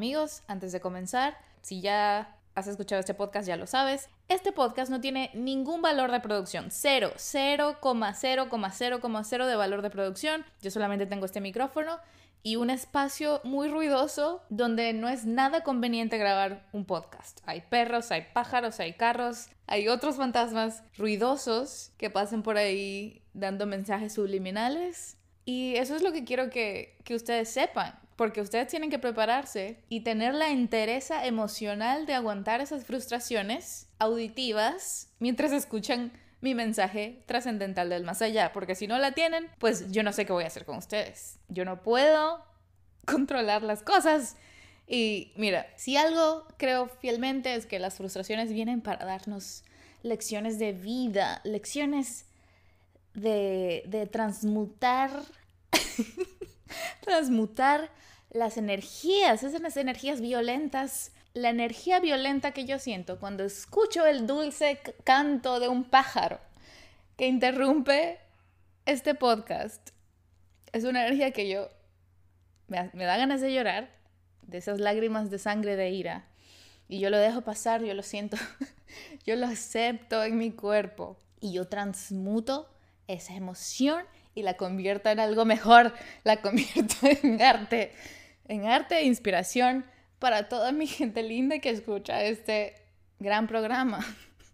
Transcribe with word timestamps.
Amigos, 0.00 0.42
antes 0.48 0.72
de 0.72 0.80
comenzar, 0.80 1.36
si 1.60 1.82
ya 1.82 2.34
has 2.54 2.66
escuchado 2.66 3.00
este 3.00 3.12
podcast 3.12 3.46
ya 3.46 3.58
lo 3.58 3.66
sabes, 3.66 4.08
este 4.28 4.50
podcast 4.50 4.90
no 4.90 5.02
tiene 5.02 5.30
ningún 5.34 5.82
valor 5.82 6.10
de 6.10 6.20
producción, 6.20 6.68
cero, 6.70 7.12
0,0,0,0 7.18 9.46
de 9.46 9.56
valor 9.56 9.82
de 9.82 9.90
producción. 9.90 10.46
Yo 10.62 10.70
solamente 10.70 11.04
tengo 11.04 11.26
este 11.26 11.42
micrófono 11.42 11.98
y 12.42 12.56
un 12.56 12.70
espacio 12.70 13.42
muy 13.44 13.68
ruidoso 13.68 14.42
donde 14.48 14.94
no 14.94 15.10
es 15.10 15.26
nada 15.26 15.64
conveniente 15.64 16.16
grabar 16.16 16.66
un 16.72 16.86
podcast. 16.86 17.40
Hay 17.44 17.60
perros, 17.60 18.10
hay 18.10 18.24
pájaros, 18.32 18.80
hay 18.80 18.94
carros, 18.94 19.50
hay 19.66 19.88
otros 19.88 20.16
fantasmas 20.16 20.82
ruidosos 20.96 21.92
que 21.98 22.08
pasan 22.08 22.42
por 22.42 22.56
ahí 22.56 23.22
dando 23.34 23.66
mensajes 23.66 24.14
subliminales. 24.14 25.18
Y 25.44 25.76
eso 25.76 25.94
es 25.94 26.00
lo 26.00 26.12
que 26.12 26.24
quiero 26.24 26.48
que, 26.48 26.96
que 27.04 27.14
ustedes 27.14 27.50
sepan, 27.50 27.99
porque 28.20 28.42
ustedes 28.42 28.68
tienen 28.68 28.90
que 28.90 28.98
prepararse 28.98 29.78
y 29.88 30.00
tener 30.00 30.34
la 30.34 30.50
entereza 30.50 31.24
emocional 31.24 32.04
de 32.04 32.12
aguantar 32.12 32.60
esas 32.60 32.84
frustraciones 32.84 33.88
auditivas 33.98 35.08
mientras 35.20 35.52
escuchan 35.52 36.12
mi 36.42 36.54
mensaje 36.54 37.22
trascendental 37.24 37.88
del 37.88 38.04
más 38.04 38.20
allá, 38.20 38.52
porque 38.52 38.74
si 38.74 38.86
no 38.86 38.98
la 38.98 39.12
tienen, 39.12 39.48
pues 39.58 39.90
yo 39.90 40.02
no 40.02 40.12
sé 40.12 40.26
qué 40.26 40.34
voy 40.34 40.44
a 40.44 40.48
hacer 40.48 40.66
con 40.66 40.76
ustedes. 40.76 41.38
Yo 41.48 41.64
no 41.64 41.82
puedo 41.82 42.44
controlar 43.06 43.62
las 43.62 43.82
cosas. 43.82 44.36
Y 44.86 45.32
mira, 45.36 45.66
si 45.76 45.96
algo 45.96 46.46
creo 46.58 46.88
fielmente 46.88 47.54
es 47.54 47.64
que 47.64 47.78
las 47.78 47.96
frustraciones 47.96 48.52
vienen 48.52 48.82
para 48.82 49.06
darnos 49.06 49.64
lecciones 50.02 50.58
de 50.58 50.72
vida, 50.72 51.40
lecciones 51.42 52.26
de, 53.14 53.82
de 53.86 54.06
transmutar, 54.06 55.10
transmutar 57.00 57.90
las 58.30 58.56
energías, 58.56 59.42
esas 59.42 59.76
energías 59.76 60.20
violentas, 60.20 61.12
la 61.34 61.50
energía 61.50 62.00
violenta 62.00 62.52
que 62.52 62.64
yo 62.64 62.78
siento 62.78 63.18
cuando 63.18 63.44
escucho 63.44 64.06
el 64.06 64.26
dulce 64.26 64.80
canto 65.04 65.60
de 65.60 65.68
un 65.68 65.84
pájaro 65.84 66.40
que 67.16 67.26
interrumpe 67.26 68.18
este 68.86 69.14
podcast, 69.14 69.90
es 70.72 70.84
una 70.84 71.06
energía 71.06 71.32
que 71.32 71.48
yo 71.48 71.68
me, 72.68 72.88
da 73.04 73.16
ganas 73.16 73.40
de 73.40 73.52
llorar, 73.52 73.90
de 74.42 74.58
esas 74.58 74.80
lágrimas 74.80 75.30
de 75.30 75.38
sangre 75.38 75.76
de 75.76 75.90
ira, 75.90 76.26
y 76.88 76.98
yo 76.98 77.10
lo 77.10 77.18
dejo 77.18 77.42
pasar, 77.42 77.82
yo 77.82 77.94
lo 77.94 78.02
siento, 78.02 78.36
yo 79.24 79.36
lo 79.36 79.46
acepto 79.46 80.24
en 80.24 80.38
mi 80.38 80.50
cuerpo 80.50 81.16
y 81.40 81.52
yo 81.52 81.68
transmuto 81.68 82.68
esa 83.06 83.34
emoción 83.34 84.04
y 84.34 84.42
la 84.42 84.54
convierto 84.54 85.08
en 85.10 85.20
algo 85.20 85.44
mejor, 85.44 85.92
la 86.24 86.40
convierto 86.40 86.94
en 87.02 87.42
arte 87.42 87.92
en 88.50 88.66
arte 88.66 88.98
e 88.98 89.04
inspiración 89.04 89.84
para 90.18 90.48
toda 90.48 90.72
mi 90.72 90.86
gente 90.98 91.22
linda 91.22 91.60
que 91.60 91.70
escucha 91.70 92.22
este 92.24 92.74
gran 93.20 93.46
programa. 93.46 94.04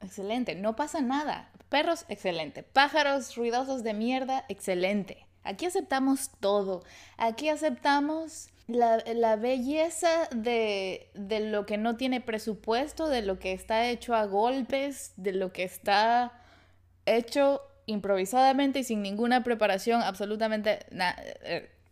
Excelente, 0.03 0.55
no 0.55 0.77
pasa 0.77 1.01
nada. 1.01 1.51
Perros, 1.71 2.05
excelente. 2.09 2.63
Pájaros 2.63 3.35
ruidosos 3.35 3.83
de 3.83 3.95
mierda, 3.95 4.45
excelente. 4.49 5.27
Aquí 5.43 5.65
aceptamos 5.65 6.31
todo. 6.41 6.85
Aquí 7.17 7.49
aceptamos 7.49 8.51
la, 8.69 8.99
la 9.15 9.37
belleza 9.37 10.29
de, 10.31 11.09
de, 11.15 11.41
lo 11.41 11.65
que 11.67 11.79
no 11.79 11.97
tiene 11.97 12.21
presupuesto, 12.21 13.09
de 13.09 13.23
lo 13.23 13.39
que 13.39 13.53
está 13.53 13.89
hecho 13.89 14.15
a 14.15 14.27
golpes, 14.27 15.13
de 15.17 15.33
lo 15.33 15.53
que 15.53 15.63
está 15.65 16.33
hecho 17.07 17.63
improvisadamente 17.87 18.81
y 18.81 18.85
sin 18.85 19.03
ninguna 19.03 19.43
preparación, 19.43 20.03
absolutamente 20.03 20.81
nada. 20.91 21.23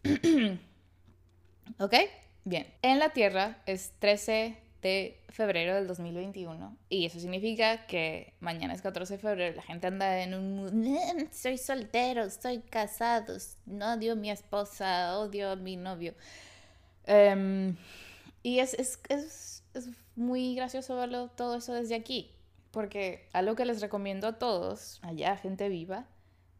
¿Ok? 1.79 1.95
Bien. 2.45 2.67
En 2.83 2.99
la 2.99 3.11
Tierra 3.11 3.63
es 3.67 3.93
13 3.99 4.57
de 4.85 5.19
febrero 5.31 5.75
del 5.75 5.87
2021 5.87 6.77
y 6.91 7.07
eso 7.07 7.19
significa 7.19 7.87
que 7.87 8.35
mañana 8.41 8.75
es 8.75 8.83
14 8.83 9.15
de 9.15 9.19
febrero, 9.19 9.57
la 9.57 9.63
gente 9.63 9.87
anda 9.87 10.21
en 10.21 10.35
un 10.35 11.29
soy 11.33 11.57
soltero, 11.57 12.23
estoy 12.25 12.61
casado, 12.61 13.35
no 13.65 13.95
odio 13.95 14.13
a 14.13 14.15
mi 14.15 14.31
esposa, 14.31 15.19
odio 15.19 15.53
a 15.53 15.57
mi 15.57 15.77
novio. 15.77 16.15
Em, 17.07 17.77
y 18.43 18.59
es, 18.59 18.75
es, 18.75 19.01
es, 19.09 19.63
es 19.73 19.89
muy 20.17 20.55
gracioso 20.55 20.97
verlo 20.97 21.31
todo 21.35 21.57
eso 21.57 21.73
desde 21.73 21.95
aquí, 21.95 22.31
porque 22.71 23.27
algo 23.33 23.57
que 23.57 23.65
les 23.65 23.81
recomiendo 23.81 24.29
a 24.29 24.39
todos, 24.39 25.01
allá 25.03 25.39
gente 25.39 25.71
viva, 25.71 26.07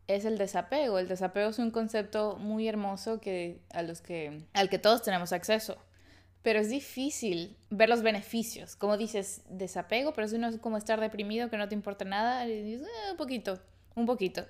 es 0.07 0.25
el 0.25 0.39
desapego. 0.39 0.99
El 0.99 1.09
desapego 1.09 1.51
es 1.51 1.59
un 1.59 1.71
concepto 1.71 2.37
muy 2.37 2.69
hermoso 2.69 3.21
que, 3.21 3.61
a 3.71 3.83
los 3.83 4.01
que, 4.01 4.43
al 4.53 4.69
que 4.69 4.79
todos 4.79 5.03
tenemos 5.03 5.33
acceso. 5.33 5.77
Pero 6.43 6.59
es 6.59 6.69
difícil 6.69 7.57
ver 7.71 7.89
los 7.89 8.03
beneficios. 8.03 8.77
Como 8.77 8.97
dices, 8.97 9.43
desapego, 9.49 10.13
pero 10.13 10.27
eso 10.27 10.37
no 10.39 10.49
es 10.49 10.59
como 10.59 10.77
estar 10.77 11.01
deprimido, 11.01 11.49
que 11.49 11.57
no 11.57 11.69
te 11.69 11.75
importa 11.75 12.05
nada. 12.05 12.47
Y 12.47 12.63
dices, 12.63 12.87
eh, 12.87 13.11
un 13.13 13.17
poquito, 13.17 13.59
un 13.95 14.07
poquito. 14.07 14.45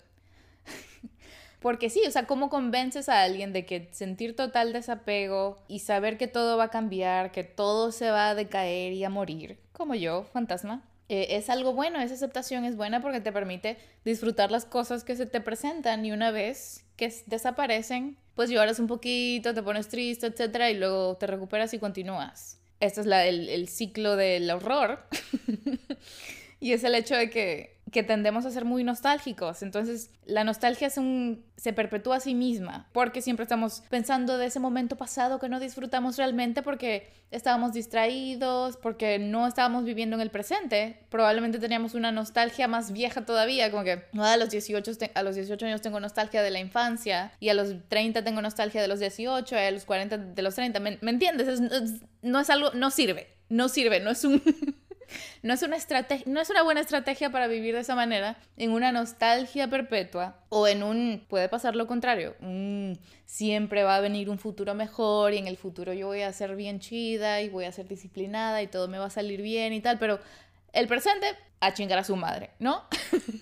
Porque 1.60 1.88
sí, 1.88 2.02
o 2.06 2.10
sea, 2.10 2.26
¿cómo 2.26 2.50
convences 2.50 3.08
a 3.08 3.22
alguien 3.22 3.52
de 3.52 3.64
que 3.64 3.88
sentir 3.92 4.36
total 4.36 4.72
desapego 4.72 5.56
y 5.68 5.78
saber 5.78 6.18
que 6.18 6.26
todo 6.26 6.58
va 6.58 6.64
a 6.64 6.70
cambiar, 6.70 7.32
que 7.32 7.44
todo 7.44 7.92
se 7.92 8.10
va 8.10 8.30
a 8.30 8.34
decaer 8.34 8.92
y 8.92 9.04
a 9.04 9.08
morir, 9.08 9.58
como 9.72 9.94
yo, 9.94 10.24
fantasma? 10.24 10.82
Eh, 11.08 11.36
es 11.36 11.50
algo 11.50 11.74
bueno, 11.74 12.00
esa 12.00 12.14
aceptación 12.14 12.64
es 12.64 12.76
buena 12.76 13.02
porque 13.02 13.20
te 13.20 13.32
permite 13.32 13.76
disfrutar 14.04 14.50
las 14.50 14.64
cosas 14.64 15.04
que 15.04 15.16
se 15.16 15.26
te 15.26 15.40
presentan 15.40 16.04
y 16.04 16.12
una 16.12 16.30
vez 16.30 16.84
que 16.96 17.12
desaparecen, 17.26 18.16
pues 18.34 18.50
lloras 18.50 18.78
un 18.78 18.86
poquito, 18.86 19.52
te 19.52 19.62
pones 19.62 19.88
triste, 19.88 20.26
etcétera, 20.28 20.70
y 20.70 20.78
luego 20.78 21.16
te 21.16 21.26
recuperas 21.26 21.74
y 21.74 21.78
continúas. 21.78 22.58
Este 22.80 23.00
es 23.00 23.06
la, 23.06 23.26
el, 23.26 23.48
el 23.48 23.68
ciclo 23.68 24.16
del 24.16 24.50
horror. 24.50 25.06
y 26.60 26.72
es 26.72 26.84
el 26.84 26.94
hecho 26.94 27.16
de 27.16 27.30
que 27.30 27.76
que 27.94 28.02
tendemos 28.02 28.44
a 28.44 28.50
ser 28.50 28.64
muy 28.64 28.82
nostálgicos. 28.82 29.62
Entonces, 29.62 30.10
la 30.26 30.42
nostalgia 30.42 30.88
es 30.88 31.00
se 31.56 31.72
perpetúa 31.72 32.16
a 32.16 32.20
sí 32.20 32.34
misma, 32.34 32.88
porque 32.92 33.22
siempre 33.22 33.44
estamos 33.44 33.84
pensando 33.88 34.36
de 34.36 34.46
ese 34.46 34.58
momento 34.58 34.96
pasado 34.96 35.38
que 35.38 35.48
no 35.48 35.60
disfrutamos 35.60 36.16
realmente 36.16 36.62
porque 36.62 37.08
estábamos 37.30 37.72
distraídos, 37.72 38.76
porque 38.76 39.20
no 39.20 39.46
estábamos 39.46 39.84
viviendo 39.84 40.16
en 40.16 40.22
el 40.22 40.30
presente. 40.30 40.98
Probablemente 41.08 41.60
teníamos 41.60 41.94
una 41.94 42.10
nostalgia 42.10 42.66
más 42.66 42.92
vieja 42.92 43.24
todavía, 43.24 43.70
como 43.70 43.84
que 43.84 44.02
ah, 44.18 44.32
a 44.32 44.36
los 44.36 44.50
18, 44.50 44.90
a 45.14 45.22
los 45.22 45.36
18 45.36 45.64
años 45.64 45.80
tengo 45.80 46.00
nostalgia 46.00 46.42
de 46.42 46.50
la 46.50 46.58
infancia, 46.58 47.32
y 47.38 47.48
a 47.48 47.54
los 47.54 47.76
30 47.88 48.24
tengo 48.24 48.42
nostalgia 48.42 48.82
de 48.82 48.88
los 48.88 48.98
18, 48.98 49.54
y 49.54 49.58
a 49.58 49.70
los 49.70 49.84
40 49.84 50.18
de 50.18 50.42
los 50.42 50.56
30. 50.56 50.80
¿Me, 50.80 50.98
entiendes? 51.00 51.60
no 52.22 52.40
es 52.40 52.50
algo, 52.50 52.72
no 52.74 52.90
sirve, 52.90 53.28
no 53.48 53.68
sirve, 53.68 54.00
no 54.00 54.10
es 54.10 54.24
un... 54.24 54.42
No 55.42 55.54
es, 55.54 55.62
una 55.62 55.76
no 56.26 56.40
es 56.40 56.50
una 56.50 56.62
buena 56.62 56.80
estrategia 56.80 57.30
para 57.30 57.46
vivir 57.46 57.74
de 57.74 57.80
esa 57.80 57.94
manera, 57.94 58.36
en 58.56 58.72
una 58.72 58.92
nostalgia 58.92 59.68
perpetua 59.68 60.36
o 60.48 60.66
en 60.68 60.82
un, 60.82 61.24
puede 61.28 61.48
pasar 61.48 61.76
lo 61.76 61.86
contrario, 61.86 62.34
siempre 63.26 63.82
va 63.82 63.96
a 63.96 64.00
venir 64.00 64.30
un 64.30 64.38
futuro 64.38 64.74
mejor 64.74 65.32
y 65.32 65.38
en 65.38 65.46
el 65.46 65.56
futuro 65.56 65.92
yo 65.92 66.06
voy 66.06 66.22
a 66.22 66.32
ser 66.32 66.56
bien 66.56 66.80
chida 66.80 67.40
y 67.42 67.48
voy 67.48 67.64
a 67.64 67.72
ser 67.72 67.88
disciplinada 67.88 68.62
y 68.62 68.66
todo 68.66 68.88
me 68.88 68.98
va 68.98 69.06
a 69.06 69.10
salir 69.10 69.42
bien 69.42 69.72
y 69.72 69.80
tal, 69.80 69.98
pero 69.98 70.20
el 70.72 70.88
presente 70.88 71.26
a 71.60 71.72
chingar 71.72 71.98
a 71.98 72.04
su 72.04 72.16
madre, 72.16 72.50
¿no? 72.58 72.84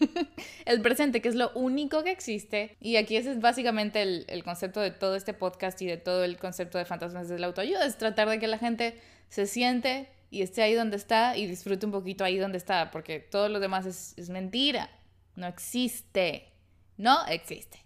el 0.64 0.80
presente, 0.80 1.20
que 1.20 1.28
es 1.28 1.34
lo 1.34 1.50
único 1.54 2.04
que 2.04 2.12
existe. 2.12 2.76
Y 2.80 2.96
aquí 2.96 3.16
ese 3.16 3.32
es 3.32 3.40
básicamente 3.40 4.02
el, 4.02 4.24
el, 4.28 4.44
concepto 4.44 4.80
de 4.80 4.90
todo 4.90 5.16
este 5.16 5.34
podcast 5.34 5.80
y 5.82 5.86
de 5.86 5.96
todo 5.96 6.24
el 6.24 6.38
concepto 6.38 6.78
de 6.78 6.84
fantasmas 6.84 7.28
de 7.28 7.38
la 7.38 7.48
autoayuda, 7.48 7.84
es 7.84 7.98
tratar 7.98 8.28
de 8.28 8.38
que 8.38 8.46
la 8.46 8.58
gente 8.58 9.00
se 9.28 9.46
siente 9.46 10.08
y 10.32 10.40
esté 10.40 10.62
ahí 10.62 10.72
donde 10.72 10.96
está 10.96 11.36
y 11.36 11.46
disfrute 11.46 11.84
un 11.84 11.92
poquito 11.92 12.24
ahí 12.24 12.38
donde 12.38 12.56
está, 12.56 12.90
porque 12.90 13.20
todo 13.20 13.50
lo 13.50 13.60
demás 13.60 13.84
es, 13.84 14.14
es 14.16 14.30
mentira, 14.30 14.88
no 15.36 15.46
existe, 15.46 16.50
no 16.96 17.26
existe. 17.26 17.84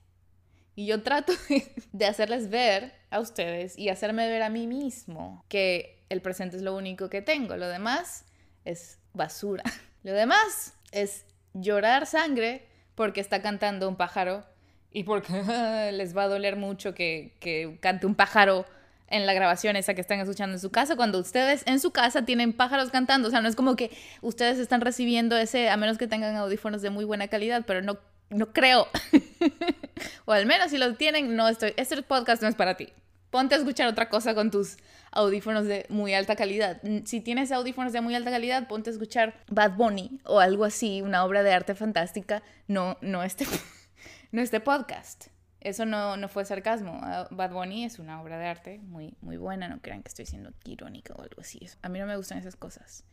Y 0.76 0.87
yo 0.87 1.02
trato 1.02 1.32
de 1.93 2.06
hacerles 2.06 2.48
ver 2.48 2.94
a 3.10 3.19
ustedes 3.19 3.76
y 3.76 3.88
hacerme 3.88 4.28
ver 4.28 4.44
a 4.44 4.48
mí 4.48 4.69
mismo 4.69 5.44
que 5.48 6.04
el 6.08 6.22
presente 6.22 6.56
es 6.56 6.62
lo 6.62 6.76
único 6.76 7.10
que 7.10 7.20
tengo, 7.20 7.56
lo 7.56 7.66
demás 7.66 8.25
es 8.64 9.00
basura. 9.12 9.64
Lo 10.04 10.12
demás 10.12 10.72
es 10.93 11.25
llorar 11.52 12.06
sangre 12.06 12.69
porque 12.94 13.20
está 13.20 13.43
cantando 13.43 13.88
un 13.88 13.96
pájaro 13.96 14.44
y 14.93 15.02
porque 15.02 15.32
les 15.93 16.16
va 16.16 16.22
a 16.22 16.28
doler 16.28 16.54
mucho 16.54 16.94
que, 16.94 17.37
que 17.40 17.76
cante 17.81 18.06
un 18.06 18.14
pájaro 18.14 18.66
en 19.08 19.26
la 19.26 19.35
grabación 19.35 19.76
esa 19.76 19.94
que 19.94 20.00
están 20.00 20.20
escuchando 20.20 20.55
en 20.55 20.61
su 20.61 20.70
casa, 20.70 20.97
cuando 20.97 21.19
ustedes 21.19 21.62
en 21.67 21.81
su 21.81 21.91
casa 21.91 22.25
tienen 22.25 22.53
pájaros 22.53 22.91
cantando, 22.91 23.29
o 23.29 23.31
sea, 23.31 23.41
no 23.41 23.49
es 23.49 23.56
como 23.56 23.76
que 23.76 23.91
ustedes 24.20 24.58
están 24.58 24.81
recibiendo 24.81 25.37
ese, 25.37 25.69
a 25.69 25.76
menos 25.76 25.99
que 25.99 26.06
tengan 26.06 26.35
audífonos 26.37 26.82
de 26.82 26.91
muy 26.91 27.05
buena 27.05 27.29
calidad, 27.29 27.64
pero 27.67 27.82
no, 27.82 27.99
no 28.31 28.53
creo. 28.53 28.88
o 30.25 30.32
al 30.32 30.47
menos 30.47 30.70
si 30.70 30.79
los 30.79 30.97
tienen, 30.99 31.37
no 31.37 31.49
estoy, 31.49 31.73
este 31.76 32.00
podcast 32.03 32.43
no 32.43 32.49
es 32.49 32.55
para 32.55 32.76
ti. 32.76 32.88
Ponte 33.31 33.55
a 33.55 33.58
escuchar 33.58 33.88
otra 33.88 34.08
cosa 34.08 34.35
con 34.35 34.50
tus 34.50 34.76
audífonos 35.11 35.67
de 35.67 35.87
muy 35.88 36.14
alta 36.14 36.37
calidad. 36.37 36.81
Si 37.05 37.20
tienes 37.20 37.53
audífonos 37.53 37.93
de 37.93 38.00
muy 38.00 38.14
alta 38.14 38.31
calidad, 38.31 38.67
ponte 38.69 38.91
a 38.91 38.93
escuchar 38.93 39.35
Bad 39.49 39.73
Bunny 39.73 40.20
o 40.25 40.41
algo 40.41 40.64
así, 40.64 41.03
una 41.03 41.25
obra 41.25 41.43
de 41.43 41.53
arte 41.53 41.75
fantástica, 41.75 42.43
no, 42.67 42.97
no 43.00 43.23
este, 43.23 43.47
no 44.32 44.41
este 44.41 44.61
podcast. 44.61 45.26
Eso 45.61 45.87
no, 45.87 46.17
no 46.17 46.29
fue 46.29 46.44
sarcasmo. 46.44 47.00
Ah, 47.03 47.29
Bad 47.31 47.53
Bunny 47.53 47.85
es 47.85 47.99
una 47.99 48.20
obra 48.23 48.38
de 48.38 48.47
arte 48.47 48.79
muy, 48.79 49.17
muy 49.20 49.37
buena. 49.37 49.69
No 49.69 49.81
crean 49.81 50.03
que 50.03 50.08
estoy 50.08 50.26
siendo 50.26 50.53
irónica 50.64 51.14
o 51.14 51.23
algo 51.23 51.41
así. 51.41 51.61
A 51.82 51.88
mí 51.88 51.99
no 51.99 52.06
me 52.06 52.17
gustan 52.17 52.38
esas 52.38 52.56
cosas. 52.56 53.05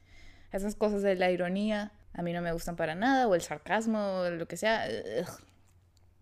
Esas 0.51 0.75
cosas 0.75 1.01
de 1.01 1.15
la 1.15 1.31
ironía 1.31 1.91
a 2.13 2.21
mí 2.21 2.31
no 2.31 2.41
me 2.41 2.51
gustan 2.51 2.75
para 2.75 2.95
nada. 2.95 3.27
O 3.27 3.35
el 3.35 3.41
sarcasmo 3.41 4.19
o 4.19 4.29
lo 4.29 4.47
que 4.47 4.57
sea. 4.57 4.87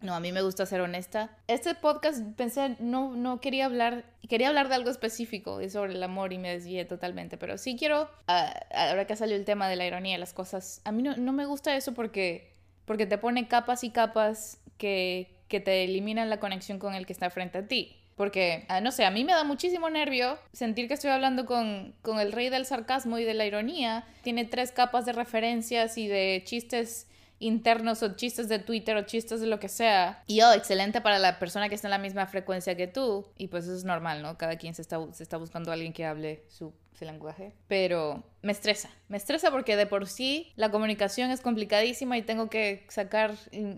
No, 0.01 0.15
a 0.15 0.19
mí 0.19 0.31
me 0.31 0.41
gusta 0.41 0.65
ser 0.65 0.81
honesta. 0.81 1.37
Este 1.47 1.75
podcast 1.75 2.23
pensé, 2.35 2.75
no, 2.79 3.15
no 3.15 3.39
quería 3.39 3.65
hablar, 3.65 4.03
quería 4.27 4.47
hablar 4.47 4.67
de 4.67 4.73
algo 4.73 4.89
específico 4.89 5.59
sobre 5.69 5.93
el 5.93 6.01
amor 6.01 6.33
y 6.33 6.39
me 6.39 6.49
desvié 6.49 6.85
totalmente, 6.85 7.37
pero 7.37 7.59
sí 7.59 7.75
quiero, 7.77 8.09
ah, 8.27 8.51
ahora 8.73 9.05
que 9.05 9.15
salió 9.15 9.35
el 9.35 9.45
tema 9.45 9.69
de 9.69 9.75
la 9.75 9.85
ironía, 9.85 10.17
las 10.17 10.33
cosas, 10.33 10.81
a 10.85 10.91
mí 10.91 11.03
no, 11.03 11.15
no 11.17 11.33
me 11.33 11.45
gusta 11.45 11.75
eso 11.75 11.93
porque, 11.93 12.51
porque 12.85 13.05
te 13.05 13.19
pone 13.19 13.47
capas 13.47 13.83
y 13.83 13.91
capas 13.91 14.59
que, 14.79 15.37
que 15.51 15.59
te 15.59 15.83
eliminan 15.83 16.31
la 16.31 16.39
conexión 16.39 16.79
con 16.79 16.95
el 16.95 17.05
que 17.05 17.13
está 17.13 17.29
frente 17.29 17.59
a 17.59 17.67
ti. 17.67 17.97
Porque, 18.15 18.65
ah, 18.69 18.81
no 18.81 18.91
sé, 18.91 19.05
a 19.05 19.11
mí 19.11 19.23
me 19.23 19.33
da 19.33 19.43
muchísimo 19.43 19.89
nervio 19.89 20.39
sentir 20.53 20.87
que 20.87 20.93
estoy 20.93 21.11
hablando 21.11 21.45
con, 21.45 21.93
con 22.01 22.19
el 22.19 22.31
rey 22.31 22.49
del 22.49 22.65
sarcasmo 22.65 23.17
y 23.19 23.23
de 23.23 23.33
la 23.33 23.45
ironía. 23.45 24.05
Tiene 24.23 24.45
tres 24.45 24.71
capas 24.71 25.05
de 25.05 25.13
referencias 25.13 25.97
y 25.97 26.07
de 26.07 26.41
chistes 26.45 27.07
internos 27.39 28.03
o 28.03 28.15
chistes 28.15 28.47
de 28.47 28.59
Twitter 28.59 28.95
o 28.95 29.01
chistes 29.03 29.41
de 29.41 29.47
lo 29.47 29.59
que 29.59 29.67
sea. 29.67 30.23
Y 30.27 30.41
oh, 30.41 30.53
excelente 30.53 31.01
para 31.01 31.19
la 31.19 31.39
persona 31.39 31.67
que 31.67 31.75
está 31.75 31.87
en 31.87 31.91
la 31.91 31.97
misma 31.97 32.27
frecuencia 32.27 32.75
que 32.75 32.87
tú. 32.87 33.25
Y 33.37 33.47
pues 33.47 33.65
eso 33.65 33.75
es 33.75 33.83
normal, 33.83 34.21
¿no? 34.21 34.37
Cada 34.37 34.55
quien 34.57 34.73
se 34.73 34.81
está, 34.81 34.99
se 35.11 35.23
está 35.23 35.37
buscando 35.37 35.71
a 35.71 35.73
alguien 35.73 35.91
que 35.91 36.05
hable 36.05 36.43
su, 36.47 36.73
lenguaje. 36.99 37.53
Pero 37.67 38.23
me 38.41 38.51
estresa. 38.51 38.89
Me 39.07 39.17
estresa 39.17 39.51
porque 39.51 39.75
de 39.75 39.85
por 39.85 40.07
sí 40.07 40.51
la 40.55 40.69
comunicación 40.69 41.31
es 41.31 41.41
complicadísima 41.41 42.17
y 42.17 42.21
tengo 42.21 42.49
que 42.49 42.85
sacar, 42.89 43.35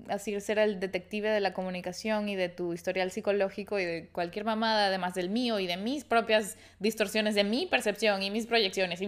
así 0.09 0.39
ser 0.41 0.59
el 0.59 0.79
detective 0.79 1.29
de 1.29 1.39
la 1.39 1.53
comunicación 1.53 2.29
y 2.29 2.35
de 2.35 2.49
tu 2.49 2.73
historial 2.73 3.11
psicológico 3.11 3.79
y 3.79 3.85
de 3.85 4.09
cualquier 4.11 4.45
mamada, 4.45 4.87
además 4.87 5.13
del 5.13 5.29
mío 5.29 5.59
y 5.59 5.67
de 5.67 5.77
mis 5.77 6.03
propias 6.03 6.57
distorsiones 6.79 7.35
de 7.35 7.43
mi 7.43 7.65
percepción 7.65 8.23
y 8.23 8.31
mis 8.31 8.47
proyecciones. 8.47 8.99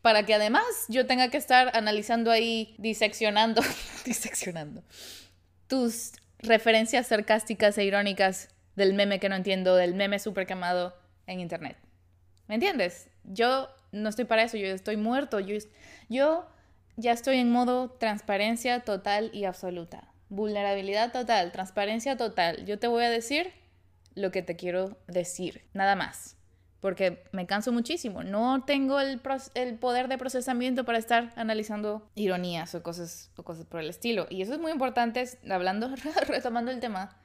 Para 0.00 0.24
que 0.26 0.34
además 0.34 0.64
yo 0.88 1.06
tenga 1.06 1.28
que 1.28 1.36
estar 1.36 1.76
analizando 1.76 2.30
ahí, 2.30 2.74
diseccionando, 2.78 3.62
diseccionando 4.04 4.82
tus 5.66 6.12
referencias 6.40 7.06
sarcásticas 7.06 7.78
e 7.78 7.84
irónicas 7.84 8.48
del 8.76 8.94
meme 8.94 9.20
que 9.20 9.28
no 9.28 9.36
entiendo, 9.36 9.76
del 9.76 9.94
meme 9.94 10.18
súper 10.18 10.46
quemado 10.46 10.94
en 11.26 11.40
internet. 11.40 11.78
¿Me 12.48 12.56
entiendes? 12.56 13.08
Yo 13.24 13.68
no 13.92 14.08
estoy 14.08 14.24
para 14.24 14.42
eso, 14.42 14.56
yo 14.56 14.66
estoy 14.66 14.96
muerto, 14.96 15.40
yo, 15.40 15.56
yo 16.08 16.46
ya 16.96 17.12
estoy 17.12 17.38
en 17.38 17.50
modo 17.50 17.90
transparencia 17.90 18.80
total 18.80 19.30
y 19.32 19.44
absoluta. 19.44 20.08
Vulnerabilidad 20.28 21.12
total, 21.12 21.52
transparencia 21.52 22.16
total. 22.16 22.64
Yo 22.64 22.78
te 22.78 22.88
voy 22.88 23.04
a 23.04 23.10
decir 23.10 23.52
lo 24.14 24.30
que 24.30 24.42
te 24.42 24.56
quiero 24.56 24.98
decir, 25.06 25.62
nada 25.72 25.96
más 25.96 26.36
porque 26.82 27.22
me 27.30 27.46
canso 27.46 27.70
muchísimo. 27.70 28.24
No 28.24 28.64
tengo 28.64 28.98
el, 28.98 29.20
el, 29.54 29.78
poder 29.78 30.08
de 30.08 30.18
procesamiento 30.18 30.84
para 30.84 30.98
estar 30.98 31.32
analizando 31.36 32.10
ironías 32.16 32.74
o 32.74 32.82
cosas, 32.82 33.30
o 33.36 33.44
cosas 33.44 33.66
por 33.66 33.80
el 33.80 33.88
estilo. 33.88 34.26
Y 34.28 34.42
eso 34.42 34.54
es 34.54 34.58
muy 34.58 34.72
importante, 34.72 35.24
hablando, 35.48 35.94
retomando 36.26 36.72
el 36.72 36.80
tema 36.80 37.16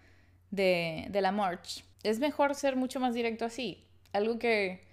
de, 0.52 1.08
de 1.10 1.22
la 1.22 1.32
march. 1.32 1.84
Es 2.04 2.20
mejor 2.20 2.54
ser 2.54 2.76
mucho 2.76 3.00
más 3.00 3.16
directo 3.16 3.46
así. 3.46 3.84
Algo 4.14 4.38
que 4.38 4.87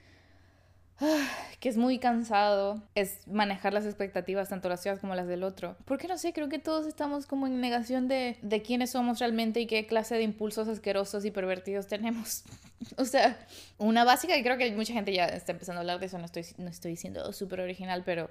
que 1.61 1.69
es 1.69 1.77
muy 1.77 1.99
cansado, 1.99 2.83
es 2.95 3.27
manejar 3.27 3.73
las 3.73 3.85
expectativas, 3.85 4.49
tanto 4.49 4.69
las 4.69 4.83
tuyas 4.83 4.99
como 4.99 5.15
las 5.15 5.27
del 5.27 5.43
otro. 5.43 5.77
Porque 5.85 6.09
no 6.09 6.19
sé, 6.19 6.33
creo 6.33 6.49
que 6.49 6.59
todos 6.59 6.87
estamos 6.87 7.27
como 7.27 7.47
en 7.47 7.61
negación 7.61 8.09
de, 8.09 8.39
de 8.43 8.63
quiénes 8.63 8.91
somos 8.91 9.19
realmente 9.19 9.61
y 9.61 9.67
qué 9.67 9.87
clase 9.87 10.15
de 10.15 10.23
impulsos 10.23 10.69
asquerosos 10.69 11.25
y 11.25 11.31
pervertidos 11.31 11.87
tenemos. 11.87 12.45
o 12.97 13.05
sea, 13.05 13.39
una 13.79 14.05
básica, 14.05 14.37
y 14.37 14.43
creo 14.43 14.59
que 14.59 14.71
mucha 14.73 14.93
gente 14.93 15.13
ya 15.13 15.27
está 15.27 15.53
empezando 15.53 15.79
a 15.79 15.83
hablar 15.83 16.01
de 16.01 16.07
eso, 16.07 16.19
no 16.19 16.27
estoy, 16.27 16.45
no 16.59 16.69
estoy 16.69 16.97
siendo 16.97 17.33
súper 17.33 17.61
original, 17.61 18.03
pero 18.05 18.31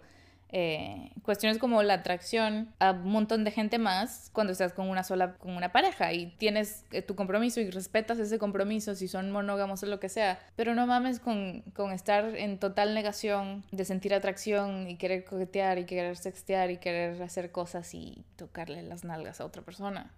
eh, 0.55 1.09
cuestiones 1.23 1.57
como 1.57 1.81
la 1.81 1.95
atracción 1.95 2.71
a 2.77 2.91
un 2.91 3.11
montón 3.11 3.44
de 3.44 3.50
gente 3.50 3.79
más 3.79 4.29
cuando 4.33 4.53
estás 4.53 4.71
con 4.71 4.88
una 4.88 5.03
sola, 5.03 5.33
con 5.39 5.57
una 5.57 5.71
pareja 5.71 6.13
y 6.13 6.27
tienes 6.38 6.85
eh, 6.91 7.01
tu 7.01 7.15
compromiso 7.15 7.59
y 7.59 7.71
respetas 7.71 8.19
ese 8.19 8.38
compromiso 8.38 8.94
si 8.94 9.07
son 9.07 9.31
monógamos 9.31 9.81
o 9.81 9.88
lo 9.88 10.00
que 10.00 10.09
sea, 10.09 10.39
pero 10.55 10.75
no 10.75 10.85
mames 10.85 11.19
con, 11.19 11.61
con 11.73 11.91
estar 11.91 12.35
en 12.38 12.59
total 12.59 12.94
negación 12.94 13.63
de 13.71 13.83
sentir 13.83 14.13
atracción 14.13 14.88
y 14.88 14.95
querer 14.97 15.25
coquetear 15.25 15.79
y 15.79 15.85
querer 15.85 16.17
sextear 16.17 16.69
y 16.69 16.77
querer 16.77 17.19
hacer 17.23 17.51
cosas 17.51 17.91
y 17.95 18.23
tocarle 18.35 18.83
las 18.83 19.03
nalgas 19.03 19.41
a 19.41 19.45
otra 19.45 19.63
persona. 19.63 20.13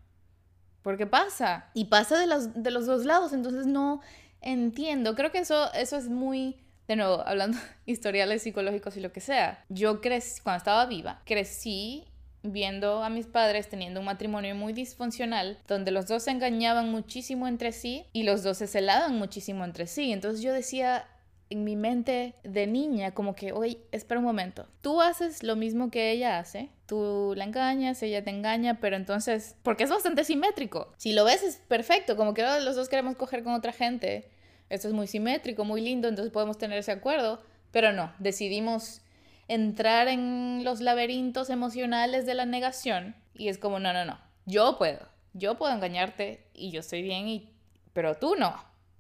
Porque 0.82 1.08
pasa, 1.08 1.70
y 1.74 1.86
pasa 1.86 2.20
de 2.20 2.28
los, 2.28 2.62
de 2.62 2.72
los 2.72 2.86
dos 2.86 3.06
lados, 3.06 3.32
entonces 3.32 3.68
no 3.68 4.02
entiendo, 4.42 5.16
creo 5.16 5.32
que 5.32 5.40
eso, 5.40 5.72
eso 5.74 5.96
es 5.96 6.10
muy 6.10 6.58
de 6.88 6.96
nuevo, 6.96 7.24
hablando 7.26 7.58
historiales 7.86 8.44
psicológicos 8.44 8.98
y 8.98 9.02
lo 9.02 9.12
que 9.12 9.22
sea, 9.22 9.64
yo 9.70 10.02
crecí, 10.02 10.42
cuando 10.42 10.58
estaba 10.58 10.86
viva, 10.86 11.22
crecí 11.26 12.06
viendo 12.44 13.04
a 13.04 13.10
mis 13.10 13.26
padres 13.26 13.70
teniendo 13.70 14.00
un 14.00 14.06
matrimonio 14.06 14.56
muy 14.56 14.74
disfuncional, 14.74 15.58
donde 15.68 15.92
los 15.92 16.08
dos 16.08 16.24
se 16.24 16.32
engañaban 16.32 16.92
muchísimo 16.92 17.48
entre 17.48 17.72
sí 17.72 18.06
y 18.14 18.24
los 18.24 18.44
dos 18.44 18.60
se 18.60 18.68
celaban 18.68 19.18
muchísimo 19.18 19.66
entre 19.66 19.88
sí. 19.88 20.12
Entonces 20.12 20.42
yo 20.42 20.54
decía 20.54 21.08
en 21.50 21.64
mi 21.64 21.76
mente 21.76 22.34
de 22.44 22.68
niña 22.68 23.12
como 23.12 23.36
que, 23.36 23.52
oye, 23.52 23.80
espera 23.92 24.20
un 24.20 24.26
momento, 24.26 24.68
tú 24.82 25.02
haces 25.02 25.44
lo 25.44 25.56
mismo 25.56 25.92
que 25.92 26.12
ella 26.12 26.40
hace, 26.40 26.70
tú 26.88 27.34
la 27.36 27.44
engañas, 27.44 28.02
ella 28.02 28.24
te 28.24 28.32
engaña, 28.32 28.80
pero 28.80 28.96
entonces, 28.96 29.56
porque 29.62 29.84
es 29.84 29.90
bastante 29.90 30.24
simétrico. 30.24 30.92
Si 30.98 31.14
lo 31.14 31.24
ves 31.24 31.44
es 31.44 31.58
perfecto, 31.68 32.16
como 32.16 32.34
que 32.34 32.42
los 32.42 32.76
dos 32.76 32.90
queremos 32.90 33.16
coger 33.16 33.44
con 33.44 33.54
otra 33.54 33.72
gente 33.72 34.28
esto 34.70 34.88
es 34.88 34.94
muy 34.94 35.08
simétrico, 35.08 35.64
muy 35.64 35.82
lindo, 35.82 36.08
entonces 36.08 36.32
podemos 36.32 36.58
tener 36.58 36.80
ese 36.80 36.92
acuerdo, 36.92 37.42
pero 37.72 37.92
no, 37.92 38.14
decidimos 38.20 39.02
entrar 39.48 40.08
en 40.08 40.64
los 40.64 40.82
laberintos 40.82 41.50
emocionales 41.50 42.26
de 42.26 42.34
la 42.34 42.46
negación 42.46 43.16
y 43.34 43.50
es 43.50 43.58
como, 43.58 43.80
no, 43.80 43.94
no, 43.94 44.06
no, 44.06 44.20
yo 44.46 44.78
puedo, 44.78 45.08
yo 45.34 45.56
puedo 45.56 45.74
engañarte 45.74 46.48
y 46.54 46.72
yo 46.72 46.80
estoy 46.80 47.02
bien, 47.02 47.28
y... 47.28 47.50
pero 47.94 48.16
tú 48.16 48.36
no, 48.36 48.56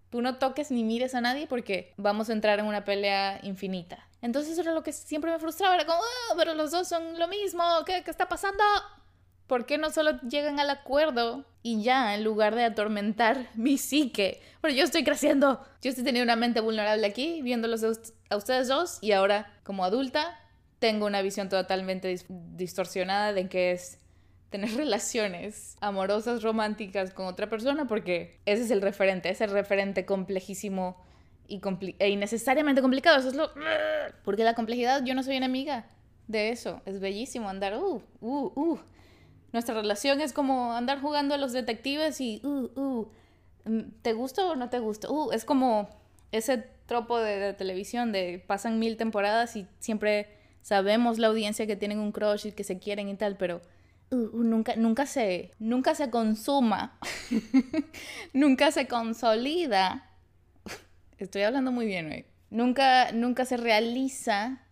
tú 0.09 0.21
no 0.21 0.37
toques 0.37 0.71
ni 0.71 0.83
mires 0.83 1.15
a 1.15 1.21
nadie 1.21 1.47
porque 1.47 1.93
vamos 1.97 2.29
a 2.29 2.33
entrar 2.33 2.59
en 2.59 2.65
una 2.65 2.85
pelea 2.85 3.39
infinita. 3.43 4.07
Entonces 4.21 4.53
eso 4.53 4.61
era 4.61 4.73
lo 4.73 4.81
que 4.81 4.91
siempre 4.91 5.31
me 5.31 5.39
frustraba, 5.39 5.75
era 5.75 5.85
como, 5.85 5.99
ah, 5.99 6.33
pero 6.37 6.53
los 6.53 6.71
dos 6.71 6.87
son 6.87 7.19
lo 7.19 7.27
mismo, 7.27 7.63
¿qué, 7.85 8.03
qué 8.03 8.11
está 8.11 8.27
pasando? 8.27 8.63
¿Por 9.47 9.65
qué 9.65 9.77
no 9.77 9.91
solo 9.91 10.19
llegan 10.21 10.59
al 10.59 10.69
acuerdo 10.69 11.45
y 11.61 11.83
ya, 11.83 12.15
en 12.15 12.23
lugar 12.23 12.55
de 12.55 12.63
atormentar 12.63 13.47
mi 13.55 13.77
psique? 13.77 14.41
Pero 14.61 14.73
yo 14.73 14.83
estoy 14.83 15.03
creciendo, 15.03 15.63
yo 15.81 15.89
estoy 15.89 16.03
teniendo 16.03 16.31
una 16.31 16.35
mente 16.35 16.61
vulnerable 16.61 17.05
aquí, 17.05 17.41
viéndolos 17.41 17.83
a 18.29 18.35
ustedes 18.37 18.67
dos, 18.67 18.99
y 19.01 19.11
ahora, 19.11 19.51
como 19.63 19.85
adulta, 19.85 20.39
tengo 20.79 21.05
una 21.05 21.21
visión 21.21 21.49
totalmente 21.49 22.15
distorsionada 22.29 23.33
de 23.33 23.47
qué 23.47 23.71
es 23.71 23.99
tener 24.49 24.71
relaciones 24.75 25.75
amorosas, 25.81 26.41
románticas 26.41 27.11
con 27.11 27.27
otra 27.27 27.49
persona, 27.49 27.87
porque 27.87 28.39
ese 28.45 28.63
es 28.63 28.71
el 28.71 28.81
referente, 28.81 29.29
ese 29.29 29.47
referente 29.47 30.05
complejísimo 30.05 31.03
y 31.47 31.61
e 31.99 32.09
innecesariamente 32.09 32.81
complicado. 32.81 33.19
Eso 33.19 33.29
es 33.29 33.35
lo. 33.35 33.51
Porque 34.23 34.43
la 34.43 34.55
complejidad, 34.55 35.03
yo 35.03 35.13
no 35.13 35.21
soy 35.21 35.35
enemiga 35.35 35.85
de 36.27 36.49
eso. 36.49 36.81
Es 36.85 36.99
bellísimo 36.99 37.49
andar, 37.49 37.77
uh, 37.77 38.01
uh, 38.21 38.51
uh 38.55 38.79
nuestra 39.55 39.73
relación 39.73 40.19
es 40.19 40.33
como 40.33 40.73
andar 40.73 40.99
jugando 40.99 41.33
a 41.33 41.37
los 41.37 41.53
detectives 41.53 42.19
y, 42.19 42.41
uh, 42.43 42.69
uh, 42.75 43.07
mm, 43.63 44.01
¿te 44.01 44.11
gusta 44.11 44.45
o 44.45 44.55
no 44.57 44.69
te 44.69 44.79
gusta? 44.79 45.09
Uh, 45.09 45.31
es 45.31 45.45
como 45.45 45.87
ese 46.33 46.57
tropo 46.85 47.17
de, 47.19 47.53
televisión 47.53 48.11
de 48.11 48.43
pasan 48.45 48.79
mil 48.79 48.97
temporadas 48.97 49.55
y 49.55 49.65
siempre 49.79 50.27
sabemos 50.61 51.19
la 51.19 51.27
audiencia 51.27 51.65
que 51.67 51.77
tienen 51.77 51.99
un 51.99 52.11
crush 52.11 52.47
y 52.47 52.51
que 52.51 52.65
se 52.65 52.79
quieren 52.79 53.07
y 53.07 53.15
tal, 53.15 53.37
pero 53.37 53.61
uh, 54.11 54.15
uh, 54.15 54.43
nunca, 54.43 54.75
nunca, 54.75 55.05
se, 55.05 55.51
nunca 55.57 55.95
se 55.95 56.09
consuma, 56.09 56.99
nunca 58.33 58.71
se 58.71 58.89
consolida. 58.89 60.11
Estoy 61.17 61.43
hablando 61.43 61.71
muy 61.71 61.85
bien 61.85 62.11
hoy. 62.11 62.25
Nunca, 62.49 63.13
nunca 63.13 63.45
se 63.45 63.55
realiza 63.55 64.63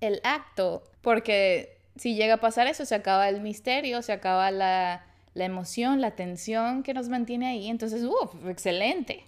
el 0.00 0.20
acto 0.22 0.84
porque 1.00 1.83
si 1.96 2.14
llega 2.14 2.34
a 2.34 2.40
pasar 2.40 2.66
eso, 2.66 2.84
se 2.84 2.94
acaba 2.94 3.28
el 3.28 3.40
misterio, 3.40 4.02
se 4.02 4.12
acaba 4.12 4.50
la, 4.50 5.04
emoción, 5.34 6.00
la 6.00 6.12
tensión 6.12 6.82
que 6.82 6.94
nos 6.94 7.08
mantiene 7.08 7.46
ahí. 7.46 7.68
Entonces, 7.68 8.02
uff, 8.02 8.34
excelente. 8.48 9.24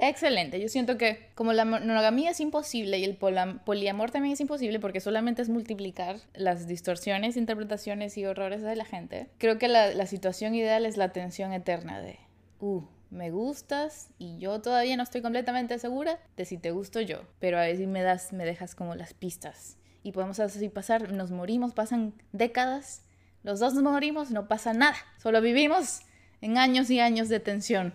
Excelente. 0.00 0.60
Yo 0.60 0.68
siento 0.68 0.96
que 0.96 1.30
como 1.34 1.52
la 1.52 1.64
monogamía 1.64 2.30
es 2.30 2.38
imposible 2.38 2.98
y 2.98 3.04
el 3.04 3.16
poliamor 3.16 4.12
también 4.12 4.34
es 4.34 4.40
imposible 4.40 4.78
porque 4.78 5.00
solamente 5.00 5.42
es 5.42 5.48
multiplicar 5.48 6.20
las 6.34 6.68
distorsiones, 6.68 7.36
interpretaciones 7.36 8.16
y 8.16 8.24
horrores 8.24 8.62
de 8.62 8.76
la 8.76 8.84
gente, 8.84 9.28
creo 9.38 9.58
que 9.58 9.66
la, 9.66 9.92
la 9.92 10.06
situación 10.06 10.54
ideal 10.54 10.86
es 10.86 10.96
la 10.96 11.08
tensión 11.08 11.52
eterna 11.52 12.00
de, 12.00 12.20
uh, 12.60 12.82
me 13.10 13.32
gustas 13.32 14.10
y 14.18 14.38
yo 14.38 14.60
todavía 14.60 14.96
no 14.96 15.02
estoy 15.02 15.20
completamente 15.20 15.80
segura 15.80 16.20
de 16.36 16.44
si 16.44 16.58
te 16.58 16.70
gusto 16.70 17.00
yo, 17.00 17.22
pero 17.40 17.58
a 17.58 17.62
veces 17.62 17.88
me 17.88 18.02
das, 18.02 18.32
me 18.32 18.44
dejas 18.44 18.76
como 18.76 18.94
las 18.94 19.14
pistas 19.14 19.78
y 20.08 20.12
podemos 20.12 20.40
así 20.40 20.70
pasar, 20.70 21.12
nos 21.12 21.30
morimos, 21.30 21.74
pasan 21.74 22.14
décadas, 22.32 23.02
los 23.42 23.60
dos 23.60 23.74
nos 23.74 23.82
morimos, 23.82 24.30
no 24.30 24.48
pasa 24.48 24.72
nada, 24.72 24.96
solo 25.18 25.42
vivimos 25.42 26.00
en 26.40 26.56
años 26.56 26.88
y 26.88 26.98
años 26.98 27.28
de 27.28 27.40
tensión. 27.40 27.92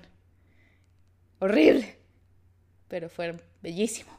Horrible. 1.40 1.98
Pero 2.88 3.10
fue 3.10 3.36
bellísimo. 3.64 4.12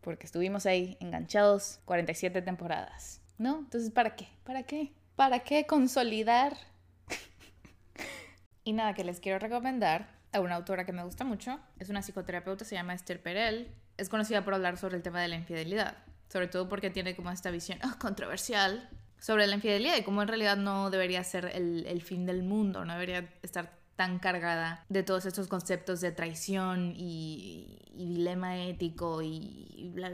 Porque 0.00 0.24
estuvimos 0.24 0.64
ahí 0.64 0.96
enganchados 0.98 1.80
47 1.84 2.40
temporadas. 2.40 3.20
¿No? 3.36 3.58
Entonces, 3.58 3.90
¿para 3.90 4.16
qué? 4.16 4.28
¿Para 4.44 4.62
qué? 4.62 4.92
¿Para 5.14 5.40
qué 5.40 5.66
consolidar? 5.66 6.56
y 8.64 8.72
nada, 8.72 8.94
que 8.94 9.04
les 9.04 9.20
quiero 9.20 9.38
recomendar 9.38 10.08
a 10.32 10.40
una 10.40 10.54
autora 10.54 10.86
que 10.86 10.92
me 10.92 11.04
gusta 11.04 11.24
mucho. 11.24 11.60
Es 11.78 11.90
una 11.90 12.00
psicoterapeuta, 12.00 12.64
se 12.64 12.76
llama 12.76 12.94
Esther 12.94 13.22
Perel. 13.22 13.70
Es 13.98 14.08
conocida 14.08 14.42
por 14.42 14.54
hablar 14.54 14.78
sobre 14.78 14.96
el 14.96 15.02
tema 15.02 15.20
de 15.20 15.28
la 15.28 15.36
infidelidad. 15.36 16.05
Sobre 16.28 16.48
todo 16.48 16.68
porque 16.68 16.90
tiene 16.90 17.14
como 17.14 17.30
esta 17.30 17.50
visión 17.50 17.78
oh, 17.84 17.98
controversial 17.98 18.88
sobre 19.18 19.46
la 19.46 19.54
infidelidad 19.54 19.96
y 19.96 20.02
cómo 20.02 20.22
en 20.22 20.28
realidad 20.28 20.56
no 20.56 20.90
debería 20.90 21.24
ser 21.24 21.46
el, 21.54 21.86
el 21.86 22.02
fin 22.02 22.26
del 22.26 22.42
mundo, 22.42 22.84
no 22.84 22.92
debería 22.92 23.28
estar 23.42 23.76
tan 23.96 24.18
cargada 24.18 24.84
de 24.88 25.02
todos 25.02 25.26
estos 25.26 25.48
conceptos 25.48 26.00
de 26.00 26.12
traición 26.12 26.92
y, 26.94 27.78
dilema 27.94 28.58
ético 28.58 29.22
y, 29.22 29.90
bla, 29.94 30.10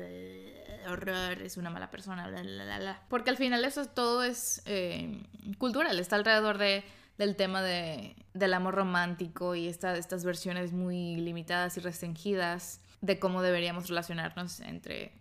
horror, 0.88 1.42
es 1.42 1.56
una 1.56 1.68
mala 1.68 1.90
persona, 1.90 2.28
bla, 2.28 2.42
bla, 2.42 2.78
bla, 2.78 3.02
Porque 3.08 3.30
al 3.30 3.36
final 3.36 3.64
eso 3.64 3.84
todo 3.86 4.22
es 4.22 4.62
eh, 4.66 5.22
cultural, 5.58 5.98
está 5.98 6.16
alrededor 6.16 6.58
de, 6.58 6.84
del 7.18 7.34
tema 7.34 7.60
de, 7.60 8.14
del 8.34 8.54
amor 8.54 8.76
romántico 8.76 9.56
y 9.56 9.66
esta, 9.66 9.96
estas 9.96 10.24
versiones 10.24 10.72
muy 10.72 11.16
limitadas 11.16 11.76
y 11.76 11.80
restringidas 11.80 12.80
de 13.00 13.18
cómo 13.18 13.42
deberíamos 13.42 13.88
relacionarnos 13.88 14.60
entre 14.60 15.12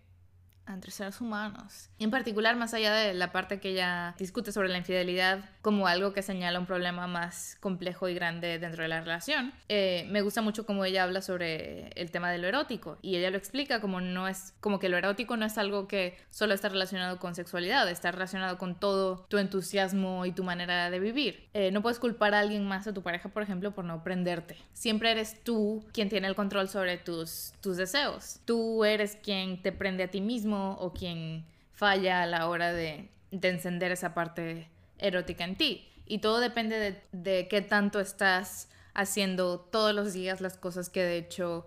entre 0.68 0.90
seres 0.90 1.20
humanos. 1.20 1.90
En 1.98 2.10
particular, 2.10 2.56
más 2.56 2.74
allá 2.74 2.92
de 2.94 3.14
la 3.14 3.32
parte 3.32 3.60
que 3.60 3.70
ella 3.70 4.14
discute 4.18 4.52
sobre 4.52 4.68
la 4.68 4.78
infidelidad 4.78 5.44
como 5.60 5.86
algo 5.86 6.12
que 6.12 6.22
señala 6.22 6.58
un 6.58 6.66
problema 6.66 7.06
más 7.06 7.56
complejo 7.60 8.08
y 8.08 8.14
grande 8.14 8.58
dentro 8.58 8.82
de 8.82 8.88
la 8.88 9.00
relación, 9.00 9.52
eh, 9.68 10.06
me 10.10 10.22
gusta 10.22 10.42
mucho 10.42 10.64
cómo 10.66 10.84
ella 10.84 11.02
habla 11.02 11.22
sobre 11.22 11.88
el 11.90 12.10
tema 12.10 12.30
de 12.30 12.38
lo 12.38 12.46
erótico 12.46 12.98
y 13.02 13.16
ella 13.16 13.30
lo 13.30 13.36
explica 13.36 13.80
como 13.80 14.00
no 14.00 14.28
es 14.28 14.54
como 14.60 14.78
que 14.78 14.88
lo 14.88 14.96
erótico 14.96 15.36
no 15.36 15.46
es 15.46 15.58
algo 15.58 15.88
que 15.88 16.16
solo 16.30 16.54
está 16.54 16.68
relacionado 16.68 17.18
con 17.18 17.34
sexualidad, 17.34 17.88
está 17.88 18.10
relacionado 18.12 18.58
con 18.58 18.78
todo 18.78 19.26
tu 19.28 19.38
entusiasmo 19.38 20.26
y 20.26 20.32
tu 20.32 20.44
manera 20.44 20.90
de 20.90 21.00
vivir. 21.00 21.48
Eh, 21.54 21.70
no 21.70 21.82
puedes 21.82 21.98
culpar 21.98 22.34
a 22.34 22.40
alguien 22.40 22.66
más, 22.66 22.86
a 22.86 22.94
tu 22.94 23.02
pareja, 23.02 23.28
por 23.28 23.42
ejemplo, 23.42 23.72
por 23.72 23.84
no 23.84 24.02
prenderte. 24.02 24.56
Siempre 24.72 25.10
eres 25.10 25.42
tú 25.42 25.84
quien 25.92 26.08
tiene 26.08 26.28
el 26.28 26.34
control 26.34 26.68
sobre 26.68 26.98
tus, 26.98 27.52
tus 27.60 27.76
deseos. 27.76 28.40
Tú 28.44 28.84
eres 28.84 29.16
quien 29.22 29.60
te 29.62 29.72
prende 29.72 30.04
a 30.04 30.10
ti 30.10 30.20
mismo 30.20 30.51
o 30.52 30.92
quien 30.92 31.44
falla 31.72 32.22
a 32.22 32.26
la 32.26 32.48
hora 32.48 32.72
de, 32.72 33.10
encender 33.30 33.92
esa 33.92 34.14
parte 34.14 34.68
erótica 34.98 35.44
en 35.44 35.56
ti. 35.56 35.88
Y 36.06 36.18
todo 36.18 36.40
depende 36.40 37.02
de, 37.12 37.48
qué 37.48 37.60
tanto 37.62 37.98
estás 38.00 38.68
haciendo 38.94 39.58
todos 39.58 39.94
los 39.94 40.12
días 40.12 40.40
las 40.40 40.58
cosas 40.58 40.90
que 40.90 41.02
de 41.02 41.16
hecho 41.16 41.66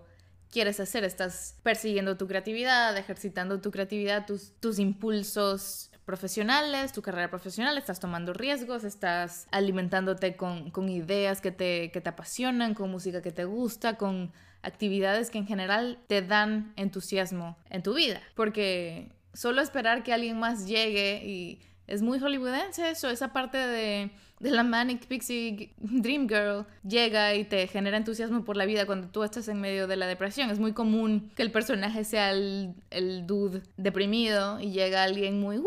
quieres 0.50 0.80
hacer. 0.80 1.04
Estás 1.04 1.58
persiguiendo 1.62 2.16
tu 2.16 2.26
creatividad, 2.26 2.96
ejercitando 2.96 3.60
tu 3.60 3.70
creatividad, 3.70 4.26
tus, 4.26 4.52
tus 4.60 4.78
impulsos 4.78 5.90
profesionales, 6.06 6.92
tu 6.92 7.02
carrera 7.02 7.28
profesional, 7.28 7.76
estás 7.76 7.98
tomando 7.98 8.32
riesgos, 8.32 8.84
estás 8.84 9.48
alimentándote 9.50 10.36
con, 10.36 10.70
con 10.70 10.88
ideas 10.88 11.40
que 11.40 11.50
te, 11.50 11.90
que 11.90 12.00
te 12.00 12.08
apasionan, 12.08 12.74
con 12.74 12.90
música 12.92 13.20
que 13.20 13.32
te 13.32 13.44
gusta, 13.44 13.96
con 13.96 14.32
actividades 14.66 15.30
que 15.30 15.38
en 15.38 15.46
general 15.46 15.98
te 16.08 16.20
dan 16.22 16.72
entusiasmo 16.76 17.56
en 17.70 17.82
tu 17.82 17.94
vida. 17.94 18.20
Porque 18.34 19.12
solo 19.32 19.62
esperar 19.62 20.02
que 20.02 20.12
alguien 20.12 20.38
más 20.38 20.66
llegue 20.66 21.22
y 21.24 21.60
es 21.86 22.02
muy 22.02 22.18
hollywoodense 22.18 22.90
eso, 22.90 23.08
esa 23.08 23.32
parte 23.32 23.58
de, 23.58 24.10
de, 24.40 24.50
la 24.50 24.64
Manic 24.64 25.06
Pixie 25.06 25.72
Dream 25.78 26.28
Girl 26.28 26.66
llega 26.82 27.34
y 27.34 27.44
te 27.44 27.68
genera 27.68 27.96
entusiasmo 27.96 28.44
por 28.44 28.56
la 28.56 28.66
vida 28.66 28.86
cuando 28.86 29.08
tú 29.08 29.22
estás 29.22 29.46
en 29.46 29.60
medio 29.60 29.86
de 29.86 29.96
la 29.96 30.06
depresión. 30.06 30.50
Es 30.50 30.58
muy 30.58 30.72
común 30.72 31.30
que 31.36 31.42
el 31.42 31.52
personaje 31.52 32.02
sea 32.02 32.32
el, 32.32 32.74
el 32.90 33.26
dude 33.26 33.62
deprimido 33.76 34.58
y 34.58 34.72
llega 34.72 35.04
alguien 35.04 35.40
muy 35.40 35.62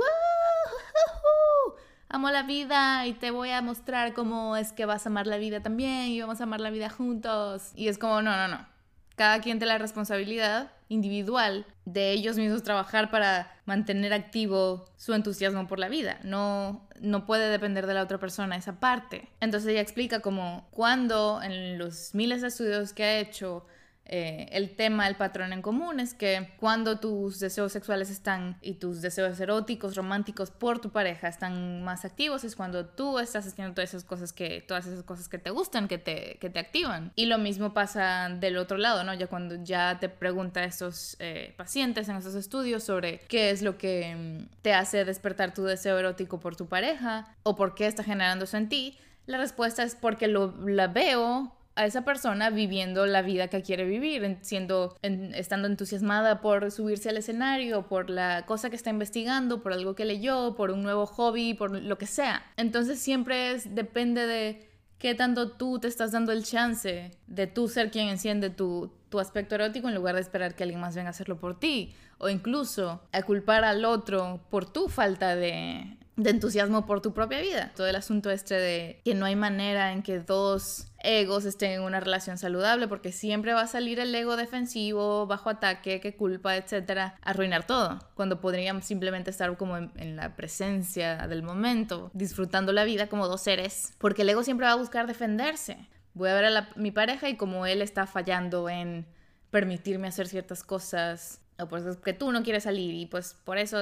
amo 2.12 2.32
la 2.32 2.42
vida 2.42 3.06
y 3.06 3.14
te 3.14 3.30
voy 3.32 3.52
a 3.52 3.62
mostrar 3.62 4.14
cómo 4.14 4.58
es 4.58 4.74
que 4.74 4.86
vas 4.86 5.06
a 5.06 5.10
amar 5.10 5.28
la 5.28 5.38
vida 5.38 5.62
también 5.62 6.08
y 6.08 6.20
vamos 6.20 6.42
a 6.42 6.44
amar 6.44 6.60
la 6.60 6.72
vida 6.72 6.90
juntos. 6.90 7.72
Y 7.76 7.88
es 7.88 7.98
como, 7.98 8.22
no, 8.22 8.36
no, 8.36 8.48
no 8.48 8.79
cada 9.20 9.42
quien 9.42 9.60
tiene 9.60 9.74
la 9.74 9.78
responsabilidad 9.80 10.72
individual 10.88 11.66
de 11.84 12.14
ellos 12.14 12.38
mismos 12.38 12.64
trabajar 12.64 13.12
para 13.12 13.52
mantener 13.66 14.14
activo 14.14 14.86
su 14.96 15.14
entusiasmo 15.14 15.68
por 15.68 15.78
la 15.78 15.90
vida. 15.90 16.22
No, 16.24 16.88
no 17.02 17.26
puede 17.26 17.52
depender 17.52 17.86
de 17.86 17.96
la 17.96 18.04
otra 18.04 18.18
persona 18.18 18.56
esa 18.56 18.80
parte. 18.80 19.28
Entonces 19.42 19.72
ella 19.72 19.82
explica 19.82 20.22
como 20.22 20.70
cuando 20.72 21.42
en 21.44 21.78
los 21.78 22.16
miles 22.16 22.40
de 22.40 22.48
estudios 22.48 22.94
que 22.94 23.04
ha 23.04 23.20
hecho 23.20 23.66
eh, 24.12 24.50
el 24.54 24.76
tema, 24.76 25.08
el 25.08 25.16
patrón 25.16 25.54
en 25.54 25.62
común 25.62 26.00
es 26.00 26.16
que 26.16 26.50
cuando 26.60 27.00
tus 27.00 27.40
deseos 27.40 27.72
sexuales 27.72 28.10
están 28.10 28.58
y 28.60 28.74
tus 28.74 29.02
deseos 29.02 29.40
eróticos, 29.40 29.96
románticos 29.96 30.50
por 30.50 30.80
tu 30.80 30.90
pareja 30.90 31.28
están 31.28 31.84
más 31.84 32.06
activos, 32.06 32.44
es 32.44 32.56
cuando 32.56 32.88
tú 32.88 33.20
estás 33.20 33.46
haciendo 33.46 33.76
todas 33.76 33.92
esas 33.92 34.04
cosas 34.04 34.34
que, 34.34 34.62
todas 34.62 34.88
esas 34.88 35.04
cosas 35.04 35.30
que 35.30 35.38
te 35.38 35.52
gustan, 35.52 35.88
que 35.88 36.00
te, 36.00 36.40
que 36.42 36.50
te 36.50 36.58
activan. 36.58 37.12
Y 37.16 37.28
lo 37.28 37.38
mismo 37.38 37.72
pasa 37.76 38.30
del 38.30 38.58
otro 38.58 38.80
lado, 38.80 39.04
¿no? 39.04 39.14
Ya 39.14 39.28
cuando 39.28 39.64
ya 39.64 40.00
te 40.00 40.10
pregunta 40.10 40.62
a 40.62 40.64
estos 40.64 41.16
eh, 41.20 41.54
pacientes 41.56 42.10
en 42.10 42.16
esos 42.16 42.34
estudios 42.34 42.84
sobre 42.84 43.20
qué 43.28 43.52
es 43.52 43.62
lo 43.62 43.78
que 43.78 44.16
mm, 44.16 44.62
te 44.64 44.74
hace 44.74 45.06
despertar 45.06 45.54
tu 45.54 45.66
deseo 45.66 46.00
erótico 46.00 46.40
por 46.40 46.56
tu 46.56 46.66
pareja 46.66 47.36
o 47.44 47.56
por 47.56 47.76
qué 47.76 47.86
está 47.86 48.04
generando 48.04 48.46
eso 48.46 48.58
en 48.58 48.70
ti, 48.70 48.98
la 49.28 49.38
respuesta 49.38 49.84
es 49.84 49.94
porque 49.94 50.28
lo, 50.28 50.56
la 50.66 50.88
veo 50.88 51.56
a 51.80 51.86
esa 51.86 52.04
persona 52.04 52.50
viviendo 52.50 53.06
la 53.06 53.22
vida 53.22 53.48
que 53.48 53.62
quiere 53.62 53.86
vivir, 53.86 54.38
siendo, 54.42 54.98
estando 55.02 55.66
entusiasmada 55.70 56.42
por 56.42 56.72
subirse 56.72 57.08
al 57.08 57.16
escenario, 57.16 57.88
por 57.88 58.10
la 58.10 58.46
cosa 58.46 58.70
que 58.70 58.76
está 58.76 58.90
investigando, 58.90 59.64
por 59.64 59.72
algo 59.72 59.96
que 59.96 60.04
leyó, 60.04 60.56
por 60.58 60.72
un 60.72 60.84
nuevo 60.84 61.06
hobby, 61.06 61.54
por 61.54 61.72
lo 61.72 61.98
que 61.98 62.06
sea. 62.06 62.44
Entonces 62.58 63.00
siempre 63.00 63.54
es, 63.54 63.76
depende 63.76 64.28
de 64.28 64.70
qué 64.98 65.16
tanto 65.16 65.52
tú 65.52 65.80
te 65.80 65.88
estás 65.88 66.12
dando 66.12 66.34
el 66.34 66.44
chance 66.44 67.12
de 67.28 67.48
tú 67.48 67.70
ser 67.70 67.92
quien 67.92 68.10
enciende 68.10 68.50
tu, 68.50 68.92
tu 69.08 69.22
aspecto 69.22 69.56
erótico 69.56 69.88
en 69.88 69.96
lugar 69.96 70.16
de 70.16 70.22
esperar 70.22 70.56
que 70.56 70.64
alguien 70.64 70.82
más 70.82 70.96
venga 70.96 71.08
a 71.08 71.12
hacerlo 71.12 71.40
por 71.40 71.58
ti. 71.62 71.96
O 72.18 72.28
incluso 72.28 73.02
a 73.14 73.22
culpar 73.22 73.64
al 73.64 73.86
otro 73.86 74.42
por 74.50 74.70
tu 74.70 74.90
falta 74.90 75.38
de, 75.38 75.96
de 76.18 76.30
entusiasmo 76.30 76.86
por 76.86 77.00
tu 77.00 77.14
propia 77.14 77.40
vida. 77.40 77.72
Todo 77.74 77.88
el 77.88 77.96
asunto 77.96 78.30
este 78.32 78.56
de 78.56 79.02
que 79.06 79.16
no 79.16 79.26
hay 79.26 79.38
manera 79.38 79.94
en 79.94 80.04
que 80.04 80.20
dos 80.20 80.89
egos 81.02 81.46
estén 81.46 81.72
en 81.72 81.82
una 81.82 82.00
relación 82.00 82.38
saludable 82.38 82.88
porque 82.88 83.12
siempre 83.12 83.54
va 83.54 83.62
a 83.62 83.68
salir 83.68 84.00
el 84.00 84.14
ego 84.14 84.36
defensivo, 84.36 85.28
bajo 85.28 85.50
ataque, 85.50 86.00
que 86.00 86.16
culpa, 86.16 86.56
etcétera, 86.56 87.16
arruinar 87.22 87.66
todo. 87.66 88.00
Cuando 88.16 88.42
podríamos 88.42 88.86
simplemente 88.86 89.30
estar 89.30 89.56
como 89.58 89.78
en, 89.78 90.16
la 90.16 90.36
presencia 90.36 91.28
del 91.28 91.44
momento, 91.44 92.12
disfrutando 92.14 92.74
la 92.74 92.84
vida 92.84 93.08
como 93.08 93.28
dos 93.28 93.42
seres, 93.42 93.94
porque 93.98 94.24
el 94.24 94.30
ego 94.30 94.44
siempre 94.44 94.66
va 94.66 94.74
a 94.74 94.76
buscar 94.76 95.08
defenderse. 95.08 95.78
Voy 96.14 96.30
a 96.30 96.34
ver 96.34 96.46
a 96.46 96.70
mi 96.76 96.92
pareja 96.92 97.30
y 97.30 97.38
como 97.38 97.66
él 97.66 97.82
está 97.82 98.06
fallando 98.06 98.70
en 98.70 99.06
permitirme 99.52 100.08
hacer 100.08 100.28
ciertas 100.28 100.64
cosas 100.64 101.42
o 101.60 101.78
es 101.78 101.98
que 101.98 102.14
tú 102.14 102.32
no 102.32 102.44
quieres 102.44 102.64
salir 102.64 102.94
y 102.94 103.06
pues 103.06 103.36
por 103.44 103.58
eso 103.58 103.78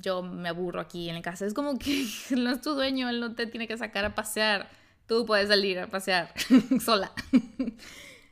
yo 0.00 0.22
me 0.22 0.48
aburro 0.48 0.80
aquí 0.80 1.08
en 1.08 1.16
la 1.16 1.22
casa. 1.22 1.46
Es 1.46 1.54
como 1.54 1.78
que 1.78 2.06
no 2.36 2.50
es 2.50 2.60
tu 2.60 2.74
dueño, 2.74 3.08
él 3.08 3.20
no 3.20 3.34
te 3.34 3.46
tiene 3.46 3.66
que 3.66 3.76
sacar 3.76 4.04
a 4.04 4.14
pasear. 4.14 4.68
Tú 5.12 5.26
puedes 5.26 5.48
salir 5.48 5.78
a 5.78 5.88
pasear 5.88 6.32
sola. 6.80 7.12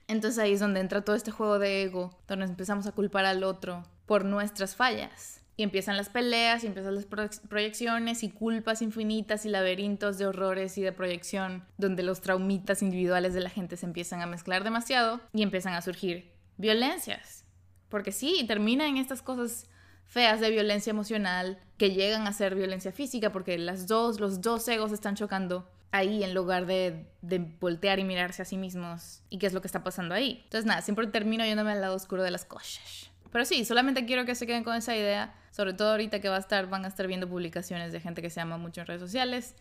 Entonces 0.08 0.38
ahí 0.38 0.52
es 0.52 0.60
donde 0.60 0.80
entra 0.80 1.02
todo 1.02 1.14
este 1.14 1.30
juego 1.30 1.58
de 1.58 1.82
ego, 1.82 2.18
donde 2.26 2.46
empezamos 2.46 2.87
a 2.87 2.92
culpar 2.92 3.26
al 3.26 3.44
otro 3.44 3.84
por 4.06 4.25
nuestras 4.25 4.75
fallas. 4.75 5.42
Y 5.56 5.62
empiezan 5.62 5.99
las 5.99 6.08
peleas, 6.08 6.64
y 6.64 6.68
empiezan 6.68 6.94
las 6.94 7.04
proyecciones 7.04 8.22
y 8.22 8.30
culpas 8.30 8.80
infinitas 8.80 9.44
y 9.44 9.50
laberintos 9.50 10.16
de 10.16 10.26
horrores 10.26 10.78
y 10.78 10.82
de 10.82 10.92
proyección, 10.92 11.66
donde 11.76 12.02
los 12.02 12.22
traumitas 12.22 12.80
individuales 12.80 13.34
de 13.34 13.40
la 13.40 13.50
gente 13.50 13.76
se 13.76 13.84
empiezan 13.84 14.22
a 14.22 14.26
mezclar 14.26 14.64
demasiado 14.64 15.20
y 15.34 15.42
empiezan 15.42 15.75
a 15.75 15.82
surgir 15.82 16.32
violencias 16.56 17.44
porque 17.90 18.12
sí, 18.12 18.44
termina 18.46 18.88
en 18.88 18.96
estas 18.96 19.20
cosas 19.20 19.66
feas 20.06 20.40
de 20.40 20.50
violencia 20.50 20.90
emocional 20.90 21.58
que 21.76 21.90
llegan 21.90 22.26
a 22.26 22.32
ser 22.32 22.54
violencia 22.54 22.92
física 22.92 23.30
porque 23.32 23.58
las 23.58 23.87
dos, 23.87 24.18
los 24.18 24.40
dos 24.40 24.66
egos 24.68 24.92
están 24.92 25.16
chocando 25.16 25.68
ahí 25.92 26.23
en 26.23 26.35
lugar 26.35 26.66
de, 26.66 27.06
de, 27.23 27.38
voltear 27.38 27.99
y 27.99 28.04
mirarse 28.04 28.42
a 28.42 28.44
sí 28.44 28.56
mismos 28.56 29.23
y 29.28 29.38
qué 29.38 29.47
es 29.47 29.52
lo 29.52 29.61
que 29.61 29.66
está 29.66 29.82
pasando 29.82 30.14
ahí. 30.14 30.40
Entonces 30.44 30.66
nada, 30.66 30.82
siempre 30.82 31.06
termino 31.09 31.44
yéndome 31.44 31.73
al 31.73 31.80
lado 31.80 31.97
oscuro 31.97 32.23
de 32.23 32.30
las 32.30 32.44
cosas. 32.44 33.11
Pero 33.32 33.44
sí, 33.44 33.64
solamente 33.64 34.06
quiero 34.06 34.25
que 34.25 34.35
se 34.35 34.47
queden 34.47 34.64
con 34.64 34.76
esa 34.76 34.97
idea, 34.97 35.35
sobre 35.50 35.73
todo 35.73 35.90
ahorita 35.90 36.20
que 36.20 36.28
va 36.28 36.37
a 36.37 36.40
estar, 36.40 36.68
van 36.68 36.85
a 36.85 36.88
estar 36.88 37.06
viendo 37.06 37.28
publicaciones 37.28 37.92
de 37.92 38.00
gente 38.00 38.23
que 38.23 38.30
se 38.30 38.40
ama 38.40 38.59
mucho 38.59 38.80
en 38.80 38.87
redes 38.87 39.00
sociales, 39.00 39.54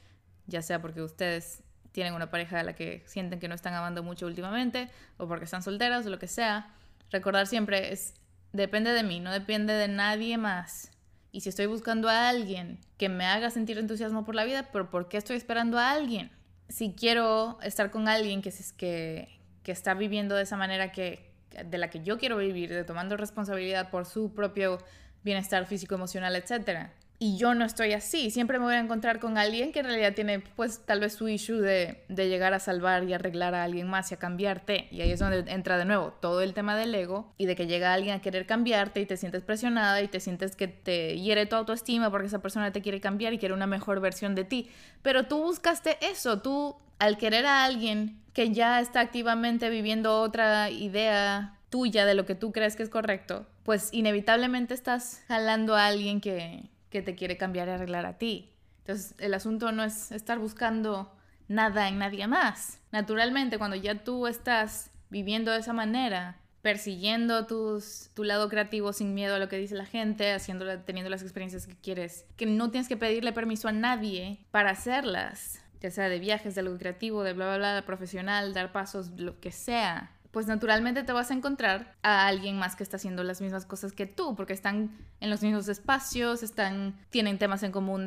ya 0.47 0.61
sea 0.61 0.81
porque 0.81 1.01
ustedes 1.01 1.63
tienen 1.91 2.13
una 2.13 2.29
pareja 2.29 2.59
a 2.59 2.63
la 2.63 2.73
que 2.73 3.03
sienten 3.05 3.39
que 3.39 3.47
no 3.47 3.55
están 3.55 3.73
amando 3.73 4.03
mucho 4.03 4.25
últimamente 4.25 4.89
o 5.17 5.27
porque 5.27 5.45
están 5.45 5.63
solteras 5.63 6.05
o 6.05 6.09
lo 6.09 6.19
que 6.19 6.27
sea 6.27 6.73
recordar 7.11 7.47
siempre 7.47 7.91
es, 7.91 8.13
depende 8.53 8.91
de 8.91 9.03
mí, 9.03 9.19
no 9.19 9.31
depende 9.31 9.73
de 9.73 9.87
nadie 9.87 10.37
más. 10.37 10.91
Y 11.31 11.41
si 11.41 11.49
estoy 11.49 11.67
buscando 11.67 12.09
a 12.09 12.29
alguien 12.29 12.79
que 12.97 13.09
me 13.09 13.25
haga 13.25 13.49
sentir 13.49 13.77
entusiasmo 13.77 14.25
por 14.25 14.35
la 14.35 14.45
vida, 14.45 14.69
pero 14.71 14.89
¿por 14.89 15.09
qué 15.09 15.17
estoy 15.17 15.37
esperando 15.37 15.77
a 15.77 15.91
alguien? 15.91 16.31
si 16.69 16.93
quiero 16.93 17.57
estar 17.63 17.91
con 17.91 18.07
alguien 18.07 18.41
que, 18.41 18.53
que, 18.77 19.27
que 19.63 19.71
está 19.71 19.95
viviendo 19.95 20.35
de 20.35 20.43
esa 20.43 20.55
manera 20.55 20.91
que, 20.91 21.31
de 21.65 21.77
la 21.77 21.89
que 21.89 22.01
yo 22.01 22.17
quiero 22.19 22.37
vivir, 22.37 22.69
de 22.69 22.83
tomando 22.83 23.17
responsabilidad 23.17 23.89
por 23.89 24.05
su 24.05 24.33
propio 24.33 24.77
bienestar 25.23 25.65
físico, 25.65 25.95
emocional, 25.95 26.35
etcétera, 26.35 26.93
y 27.21 27.35
yo 27.35 27.53
no 27.53 27.65
estoy 27.65 27.91
así. 27.91 28.31
Siempre 28.31 28.59
me 28.59 28.65
voy 28.65 28.75
a 28.75 28.79
encontrar 28.79 29.19
con 29.19 29.37
alguien 29.37 29.73
que 29.73 29.79
en 29.79 29.87
realidad 29.87 30.13
tiene, 30.13 30.39
pues, 30.39 30.85
tal 30.85 31.01
vez 31.01 31.13
su 31.13 31.27
issue 31.27 31.59
de, 31.59 32.01
de, 32.07 32.29
llegar 32.29 32.53
a 32.53 32.59
salvar 32.59 33.03
y 33.03 33.13
arreglar 33.13 33.53
a 33.55 33.65
alguien 33.65 33.89
más 33.89 34.09
y 34.11 34.13
a 34.13 34.17
cambiarte. 34.17 34.87
Y 34.89 35.01
ahí 35.01 35.11
es 35.11 35.19
donde 35.19 35.51
entra 35.51 35.77
de 35.77 35.83
nuevo 35.83 36.13
todo 36.21 36.41
el 36.41 36.53
tema 36.53 36.77
del 36.77 36.95
ego 36.95 37.33
y 37.37 37.45
de 37.45 37.57
que 37.57 37.67
llega 37.67 37.93
alguien 37.93 38.15
a 38.15 38.21
querer 38.21 38.45
cambiarte 38.45 39.01
y 39.01 39.05
te 39.05 39.17
sientes 39.17 39.43
presionada 39.43 40.01
y 40.01 40.07
te 40.07 40.21
sientes 40.21 40.55
que 40.55 40.69
te 40.69 41.19
hiere 41.19 41.45
tu 41.45 41.57
autoestima 41.57 42.09
porque 42.09 42.27
esa 42.27 42.39
persona 42.39 42.71
te 42.71 42.81
quiere 42.81 43.01
cambiar 43.01 43.33
y 43.33 43.37
quiere 43.37 43.53
una 43.53 43.67
mejor 43.67 43.99
versión 43.99 44.33
de 44.33 44.45
ti. 44.45 44.69
Pero 45.01 45.27
tú 45.27 45.43
buscaste 45.43 45.97
eso, 46.01 46.41
tú 46.41 46.77
al 46.99 47.17
querer 47.17 47.45
a 47.45 47.65
alguien 47.65 48.21
que 48.33 48.51
ya 48.51 48.79
está 48.79 49.01
activamente 49.01 49.69
viviendo 49.69 50.21
otra 50.21 50.69
idea 50.69 51.57
tuya 51.69 52.05
de 52.05 52.15
lo 52.15 52.25
que 52.25 52.35
tú 52.35 52.53
crees 52.53 52.77
que 52.77 52.83
es 52.83 52.89
correcto, 52.89 53.45
pues 53.63 53.89
inevitablemente 53.91 54.73
estás 54.73 55.21
jalando 55.27 55.75
a 55.75 55.87
alguien 55.87 56.21
que 56.21 56.69
que 56.89 57.01
te 57.01 57.15
quiere 57.15 57.37
cambiar 57.37 57.67
y 57.67 57.71
arreglar 57.71 58.05
a 58.05 58.17
ti. 58.17 58.53
Entonces, 58.79 59.15
el 59.19 59.33
asunto 59.33 59.71
no 59.71 59.83
es 59.83 60.11
estar 60.11 60.39
buscando 60.39 61.15
nada 61.47 61.87
en 61.87 61.99
nadie 61.99 62.27
más. 62.27 62.79
Naturalmente, 62.91 63.57
cuando 63.57 63.75
ya 63.75 64.03
tú 64.03 64.27
estás 64.27 64.91
viviendo 65.09 65.51
de 65.51 65.59
esa 65.59 65.73
manera, 65.73 66.37
persiguiendo 66.61 67.45
tus, 67.45 68.09
tu 68.13 68.23
lado 68.23 68.49
creativo 68.49 68.93
sin 68.93 69.13
miedo 69.13 69.35
a 69.35 69.39
lo 69.39 69.49
que 69.49 69.57
dice 69.57 69.75
la 69.75 69.85
gente, 69.85 70.31
haciendo, 70.33 70.79
teniendo 70.79 71.09
las 71.09 71.21
experiencias 71.21 71.67
que 71.67 71.75
quieres, 71.75 72.25
que 72.35 72.45
no 72.45 72.69
tienes 72.71 72.87
que 72.87 72.97
pedirle 72.97 73.31
permiso 73.31 73.67
a 73.67 73.71
nadie 73.71 74.45
para 74.51 74.71
hacerlas, 74.71 75.61
ya 75.81 75.91
sea 75.91 76.09
de 76.09 76.19
viajes, 76.19 76.55
de 76.55 76.61
algo 76.61 76.77
creativo, 76.77 77.23
de 77.23 77.33
bla, 77.33 77.57
bla, 77.57 77.73
bla, 77.73 77.85
profesional, 77.85 78.53
dar 78.53 78.71
pasos, 78.71 79.11
lo 79.11 79.39
que 79.39 79.51
sea 79.51 80.11
pues 80.31 80.45
naturalmente 80.45 81.03
te 81.03 81.11
vas 81.11 81.31
a 81.31 81.33
encontrar 81.33 81.95
a 82.03 82.27
alguien 82.27 82.57
más 82.57 82.75
que 82.75 82.83
está 82.83 82.97
haciendo 82.97 83.23
las 83.23 83.41
mismas 83.41 83.65
cosas 83.65 83.93
que 83.93 84.05
tú, 84.05 84.35
porque 84.35 84.53
están 84.53 84.91
en 85.19 85.29
los 85.29 85.41
mismos 85.41 85.67
espacios, 85.67 86.43
están, 86.43 86.95
tienen 87.09 87.39
temas 87.39 87.63
en 87.63 87.71
común, 87.71 88.05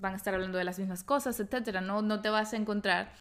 van 0.00 0.12
a 0.12 0.16
estar 0.16 0.34
hablando 0.34 0.58
de 0.58 0.64
las 0.64 0.78
mismas 0.78 1.04
cosas, 1.04 1.40
etc. 1.40 1.80
No, 1.82 2.02
no 2.02 2.20
te 2.20 2.28
vas 2.28 2.52
a 2.52 2.56
encontrar 2.56 3.12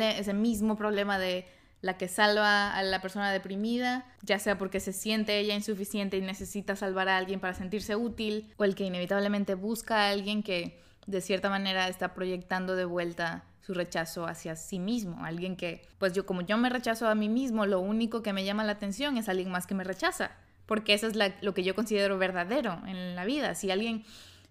ese 0.00 0.32
mismo 0.32 0.76
problema 0.76 1.18
de 1.18 1.46
la 1.82 1.98
que 1.98 2.08
salva 2.08 2.74
a 2.74 2.82
la 2.82 3.02
persona 3.02 3.30
deprimida, 3.30 4.06
ya 4.22 4.38
sea 4.38 4.56
porque 4.56 4.80
se 4.80 4.94
siente 4.94 5.38
ella 5.38 5.54
insuficiente 5.54 6.16
y 6.16 6.22
necesita 6.22 6.76
salvar 6.76 7.10
a 7.10 7.18
alguien 7.18 7.40
para 7.40 7.52
sentirse 7.52 7.94
útil, 7.94 8.50
o 8.56 8.64
el 8.64 8.74
que 8.74 8.84
inevitablemente 8.84 9.54
busca 9.54 10.06
a 10.06 10.10
alguien 10.10 10.42
que 10.42 10.80
de 11.06 11.20
cierta 11.20 11.50
manera 11.50 11.88
está 11.88 12.14
proyectando 12.14 12.76
de 12.76 12.86
vuelta 12.86 13.44
su 13.64 13.72
rechazo 13.72 14.26
hacia 14.26 14.56
sí 14.56 14.78
mismo, 14.78 15.24
alguien 15.24 15.56
que, 15.56 15.86
pues 15.96 16.12
yo 16.12 16.26
como 16.26 16.42
yo 16.42 16.58
me 16.58 16.68
rechazo 16.68 17.08
a 17.08 17.14
mí 17.14 17.30
mismo, 17.30 17.64
lo 17.64 17.80
único 17.80 18.22
que 18.22 18.34
me 18.34 18.44
llama 18.44 18.62
la 18.62 18.72
atención 18.72 19.16
es 19.16 19.30
alguien 19.30 19.50
más 19.50 19.66
que 19.66 19.74
me 19.74 19.84
rechaza, 19.84 20.32
porque 20.66 20.92
eso 20.92 21.06
es 21.06 21.16
lo 21.40 21.54
que 21.54 21.64
yo 21.64 21.74
considero 21.74 22.18
verdadero 22.18 22.78
en 22.86 23.16
la 23.16 23.24
vida. 23.24 23.54
Si 23.54 23.70
alguien 23.70 24.04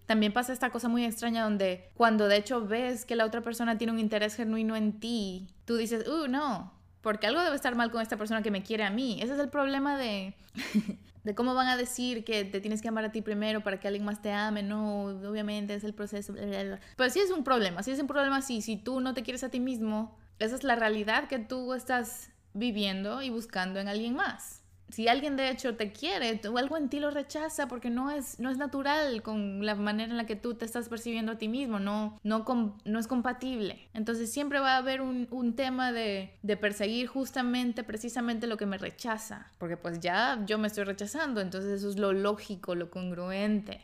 también 0.06 0.32
pasa 0.32 0.52
esta 0.52 0.70
cosa 0.70 0.88
muy 0.88 1.04
extraña 1.04 1.44
donde 1.44 1.90
cuando 1.94 2.26
de 2.26 2.38
hecho 2.38 2.66
ves 2.66 3.04
que 3.04 3.14
la 3.14 3.24
otra 3.24 3.40
persona 3.40 3.78
tiene 3.78 3.92
un 3.92 4.00
interés 4.00 4.34
genuino 4.34 4.74
en 4.74 4.98
ti, 4.98 5.46
tú 5.64 5.76
dices, 5.76 6.08
uh, 6.08 6.26
no, 6.26 6.72
porque 7.00 7.28
algo 7.28 7.40
debe 7.40 7.54
estar 7.54 7.76
mal 7.76 7.92
con 7.92 8.02
esta 8.02 8.16
persona 8.16 8.42
que 8.42 8.50
me 8.50 8.64
quiere 8.64 8.82
a 8.82 8.90
mí. 8.90 9.20
Ese 9.22 9.34
es 9.34 9.38
el 9.38 9.48
problema 9.48 9.96
de, 9.96 10.34
de 11.24 11.34
cómo 11.34 11.54
van 11.54 11.68
a 11.68 11.76
decir 11.76 12.24
que 12.24 12.44
te 12.44 12.60
tienes 12.60 12.80
que 12.82 12.88
amar 12.88 13.04
a 13.04 13.12
ti 13.12 13.22
primero 13.22 13.62
para 13.62 13.80
que 13.80 13.88
alguien 13.88 14.04
más 14.04 14.22
te 14.22 14.30
ame, 14.30 14.62
no, 14.62 15.06
obviamente 15.06 15.74
es 15.74 15.84
el 15.84 15.94
proceso, 15.94 16.34
Pero 16.34 17.10
sí 17.10 17.18
es 17.18 17.30
un 17.30 17.42
problema, 17.42 17.82
sí 17.82 17.90
es 17.90 17.98
un 17.98 18.06
problema 18.06 18.42
sí, 18.42 18.62
si 18.62 18.76
tú 18.76 19.00
no 19.00 19.14
te 19.14 19.22
quieres 19.22 19.42
a 19.42 19.48
ti 19.48 19.58
mismo, 19.58 20.16
esa 20.38 20.54
es 20.54 20.64
la 20.64 20.76
realidad 20.76 21.28
que 21.28 21.38
tú 21.38 21.74
estás 21.74 22.30
viviendo 22.52 23.22
y 23.22 23.30
buscando 23.30 23.80
en 23.80 23.88
alguien 23.88 24.14
más 24.14 24.63
si 24.94 25.08
alguien 25.08 25.34
de 25.34 25.50
hecho 25.50 25.74
te 25.74 25.90
quiere, 25.90 26.40
o 26.48 26.56
algo 26.56 26.76
en 26.76 26.88
ti 26.88 27.00
lo 27.00 27.10
rechaza 27.10 27.66
porque 27.66 27.90
no 27.90 28.12
es, 28.12 28.38
no 28.38 28.48
es 28.48 28.58
natural 28.58 29.22
con 29.22 29.66
la 29.66 29.74
manera 29.74 30.08
en 30.08 30.16
la 30.16 30.24
que 30.24 30.36
tú 30.36 30.54
te 30.54 30.64
estás 30.64 30.88
percibiendo 30.88 31.32
a 31.32 31.38
ti 31.38 31.48
mismo, 31.48 31.80
no, 31.80 32.20
no, 32.22 32.44
no 32.84 32.98
es 33.00 33.08
compatible. 33.08 33.88
Entonces 33.92 34.32
siempre 34.32 34.60
va 34.60 34.74
a 34.74 34.76
haber 34.76 35.00
un, 35.00 35.26
un 35.32 35.56
tema 35.56 35.90
de, 35.90 36.38
de, 36.42 36.56
perseguir 36.56 37.08
justamente, 37.08 37.82
precisamente 37.82 38.46
lo 38.46 38.56
que 38.56 38.66
me 38.66 38.78
rechaza, 38.78 39.50
porque 39.58 39.76
pues 39.76 39.98
ya 39.98 40.40
yo 40.46 40.58
me 40.58 40.68
estoy 40.68 40.84
rechazando, 40.84 41.40
entonces 41.40 41.72
eso 41.72 41.90
es 41.90 41.98
lo 41.98 42.12
lógico, 42.12 42.76
lo 42.76 42.88
congruente. 42.88 43.80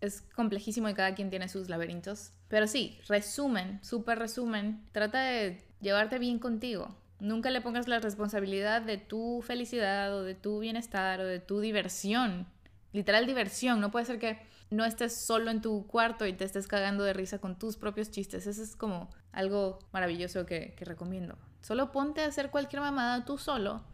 Es 0.00 0.22
complejísimo 0.34 0.88
y 0.88 0.94
cada 0.94 1.14
quien 1.14 1.28
tiene 1.28 1.50
sus 1.50 1.68
laberintos. 1.68 2.32
Pero 2.48 2.66
sí, 2.66 2.98
resumen, 3.06 3.80
súper 3.82 4.18
resumen, 4.18 4.82
trata 4.92 5.20
de 5.24 5.62
llevarte 5.82 6.18
bien 6.18 6.38
contigo 6.38 6.96
Nunca 7.20 7.50
le 7.50 7.60
pongas 7.60 7.88
la 7.88 8.00
responsabilidad 8.00 8.82
de 8.82 8.98
tu 8.98 9.42
felicidad 9.42 10.14
o 10.14 10.22
de 10.22 10.34
tu 10.34 10.58
bienestar 10.58 11.20
o 11.20 11.26
de 11.26 11.40
tu 11.40 11.60
diversión. 11.60 12.46
Literal 12.92 13.26
diversión. 13.26 13.80
No 13.80 13.90
puede 13.90 14.04
ser 14.04 14.18
que 14.18 14.38
no 14.70 14.84
estés 14.84 15.16
solo 15.16 15.50
en 15.50 15.60
tu 15.60 15.86
cuarto 15.86 16.26
y 16.26 16.32
te 16.32 16.44
estés 16.44 16.66
cagando 16.66 17.04
de 17.04 17.12
risa 17.12 17.38
con 17.38 17.58
tus 17.58 17.76
propios 17.76 18.10
chistes. 18.10 18.46
Eso 18.46 18.62
es 18.62 18.76
como 18.76 19.10
algo 19.32 19.78
maravilloso 19.92 20.46
que, 20.46 20.74
recomiendo. 20.80 21.36
Solo 21.60 21.92
ponte 21.92 22.22
a 22.22 22.26
hacer 22.26 22.50
cualquier 22.50 22.82
mamada 22.82 23.24
tú 23.24 23.38
solo 23.38 23.84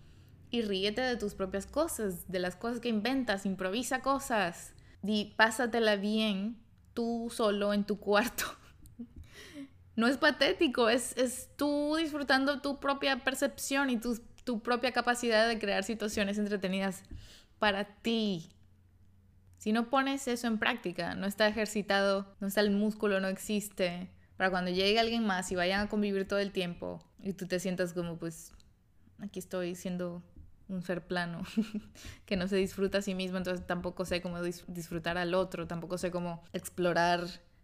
y 0.50 0.62
ríete 0.62 1.02
de 1.02 1.16
tus 1.16 1.34
propias 1.34 1.66
cosas, 1.66 2.30
de 2.30 2.40
las 2.40 2.56
cosas 2.56 2.80
que 2.80 2.88
inventas, 2.88 3.46
improvisa 3.46 4.02
cosas 4.02 4.74
y 5.02 5.34
pásatela 5.36 5.96
bien 5.96 6.58
tú 6.94 7.28
solo 7.30 7.72
en 7.72 7.84
tu 7.84 8.00
cuarto. 8.00 8.44
No 10.00 10.08
es 10.08 10.16
patético, 10.16 10.88
es, 10.88 11.16
es 11.16 11.50
tú 11.56 11.94
disfrutando 11.96 12.60
tu 12.60 12.80
propia 12.80 13.22
percepción 13.22 13.90
y 13.90 13.98
tu, 13.98 14.18
tu 14.44 14.62
propia 14.62 14.92
capacidad 14.92 15.46
de 15.46 15.58
crear 15.58 15.84
situaciones 15.84 16.38
entretenidas 16.38 17.02
para 17.58 17.84
ti. 17.84 18.50
Si 19.58 19.72
no 19.72 19.90
pones 19.90 20.26
eso 20.26 20.46
en 20.46 20.58
práctica, 20.58 21.14
no 21.14 21.26
está 21.26 21.46
ejercitado, 21.46 22.34
no 22.40 22.46
está 22.46 22.62
el 22.62 22.70
músculo, 22.70 23.20
no 23.20 23.28
existe, 23.28 24.10
para 24.36 24.50
cuando 24.50 24.70
llegue 24.70 24.98
alguien 24.98 25.26
más 25.26 25.52
y 25.52 25.54
vayan 25.54 25.82
a 25.82 25.88
convivir 25.88 26.26
todo 26.26 26.38
el 26.38 26.50
tiempo 26.50 27.04
y 27.22 27.34
tú 27.34 27.46
te 27.46 27.60
sientas 27.60 27.92
como 27.92 28.16
pues 28.16 28.52
aquí 29.18 29.38
estoy 29.38 29.74
siendo 29.74 30.22
un 30.68 30.82
ser 30.82 31.06
plano 31.06 31.42
que 32.24 32.36
no 32.36 32.48
se 32.48 32.56
disfruta 32.56 32.98
a 32.98 33.02
sí 33.02 33.14
mismo, 33.14 33.36
entonces 33.36 33.66
tampoco 33.66 34.06
sé 34.06 34.22
cómo 34.22 34.40
disfrutar 34.42 35.18
al 35.18 35.34
otro, 35.34 35.66
tampoco 35.66 35.98
sé 35.98 36.10
cómo 36.10 36.42
explorar 36.54 37.20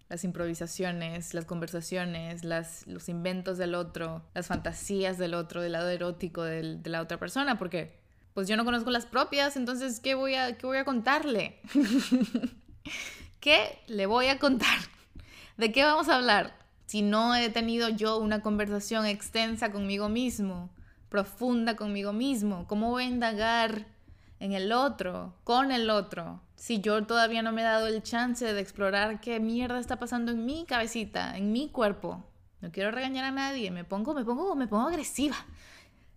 las 0.09 0.25
improvisaciones, 0.25 1.35
las 1.35 1.45
conversaciones, 1.45 2.45
las, 2.45 2.87
los 2.87 3.09
inventos 3.09 3.59
del 3.59 3.75
otro, 3.75 4.23
las 4.35 4.47
fantasías 4.47 5.19
del 5.19 5.35
otro, 5.35 5.62
del 5.62 5.73
lado 5.73 5.88
erótico 5.88 6.42
de 6.42 6.81
la 6.85 7.03
otra 7.03 7.19
persona, 7.19 7.59
porque 7.59 7.99
pues 8.35 8.49
yo 8.49 8.57
no 8.57 8.64
conozco 8.64 8.90
las 8.90 9.07
propias, 9.07 9.57
entonces 9.57 9.99
¿qué 9.99 10.14
voy 10.14 10.35
a, 10.35 10.57
qué 10.59 10.66
voy 10.66 10.79
a 10.79 10.85
contarle? 10.85 11.59
¿Qué 13.40 13.79
le 13.88 14.07
voy 14.07 14.27
a 14.27 14.38
contar? 14.38 14.79
¿De 15.57 15.73
qué 15.73 15.83
vamos 15.83 16.09
a 16.09 16.16
hablar? 16.16 16.57
Si 16.87 17.03
no 17.03 17.35
he 17.35 17.49
tenido 17.49 17.88
yo 17.88 18.19
una 18.19 18.42
conversación 18.42 19.07
extensa 19.07 19.73
conmigo 19.73 20.09
mismo, 20.09 20.71
profunda 21.09 21.77
conmigo 21.77 22.12
mismo, 22.12 22.66
¿cómo 22.69 22.90
voy 22.90 23.05
a 23.05 23.09
indagar 23.09 23.87
en 24.40 24.53
el 24.53 24.72
otro, 24.72 25.35
con 25.44 25.72
el 25.72 25.90
otro? 25.90 26.40
si 26.57 26.81
yo 26.81 27.07
todavía 27.07 27.42
no 27.42 27.53
me 27.53 27.61
he 27.61 27.64
dado 27.64 27.87
el 27.87 28.03
chance 28.03 28.53
de 28.53 28.61
explorar 28.61 29.20
qué 29.20 29.38
mierda 29.38 29.79
está 29.79 29.99
pasando 29.99 30.33
en 30.33 30.44
mi 30.44 30.64
cabecita, 30.64 31.37
en 31.37 31.53
mi 31.53 31.68
cuerpo. 31.68 32.25
No 32.61 32.72
quiero 32.72 32.90
regañar 32.90 33.25
a 33.25 33.31
nadie, 33.31 33.70
me 33.70 33.85
pongo, 33.85 34.14
me 34.14 34.25
pongo, 34.25 34.57
me 34.57 34.66
pongo 34.66 34.88
agresiva. 34.88 35.37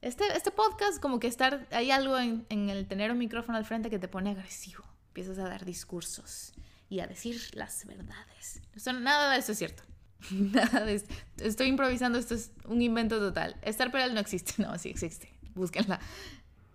Este, 0.01 0.25
este 0.35 0.51
podcast, 0.51 1.01
como 1.01 1.19
que 1.19 1.27
estar, 1.27 1.67
hay 1.71 1.91
algo 1.91 2.17
en, 2.17 2.45
en 2.49 2.69
el 2.69 2.87
tener 2.87 3.11
un 3.11 3.17
micrófono 3.17 3.57
al 3.57 3.65
frente 3.65 3.89
que 3.89 3.99
te 3.99 4.07
pone 4.07 4.31
agresivo. 4.31 4.85
Empiezas 5.09 5.37
a 5.39 5.43
dar 5.43 5.65
discursos 5.65 6.53
y 6.87 7.01
a 7.01 7.07
decir 7.07 7.41
las 7.53 7.85
verdades. 7.85 8.61
nada 9.01 9.33
de 9.33 9.39
eso 9.39 9.51
es 9.51 9.57
cierto. 9.57 9.83
Nada 10.31 10.83
de 10.83 10.95
esto. 10.95 11.15
Estoy 11.37 11.67
improvisando, 11.67 12.19
esto 12.19 12.35
es 12.35 12.51
un 12.65 12.81
invento 12.81 13.19
total. 13.19 13.55
Estar 13.61 13.89
Peral 13.89 14.13
no 14.13 14.19
existe. 14.19 14.53
No, 14.61 14.77
sí 14.77 14.89
existe. 14.89 15.31
Búsquenla. 15.55 15.99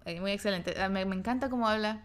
Eh, 0.05 0.21
muy 0.21 0.33
excelente. 0.33 0.75
Ah, 0.81 0.89
me, 0.89 1.05
me 1.05 1.17
encanta 1.17 1.49
cómo 1.49 1.69
habla 1.69 2.05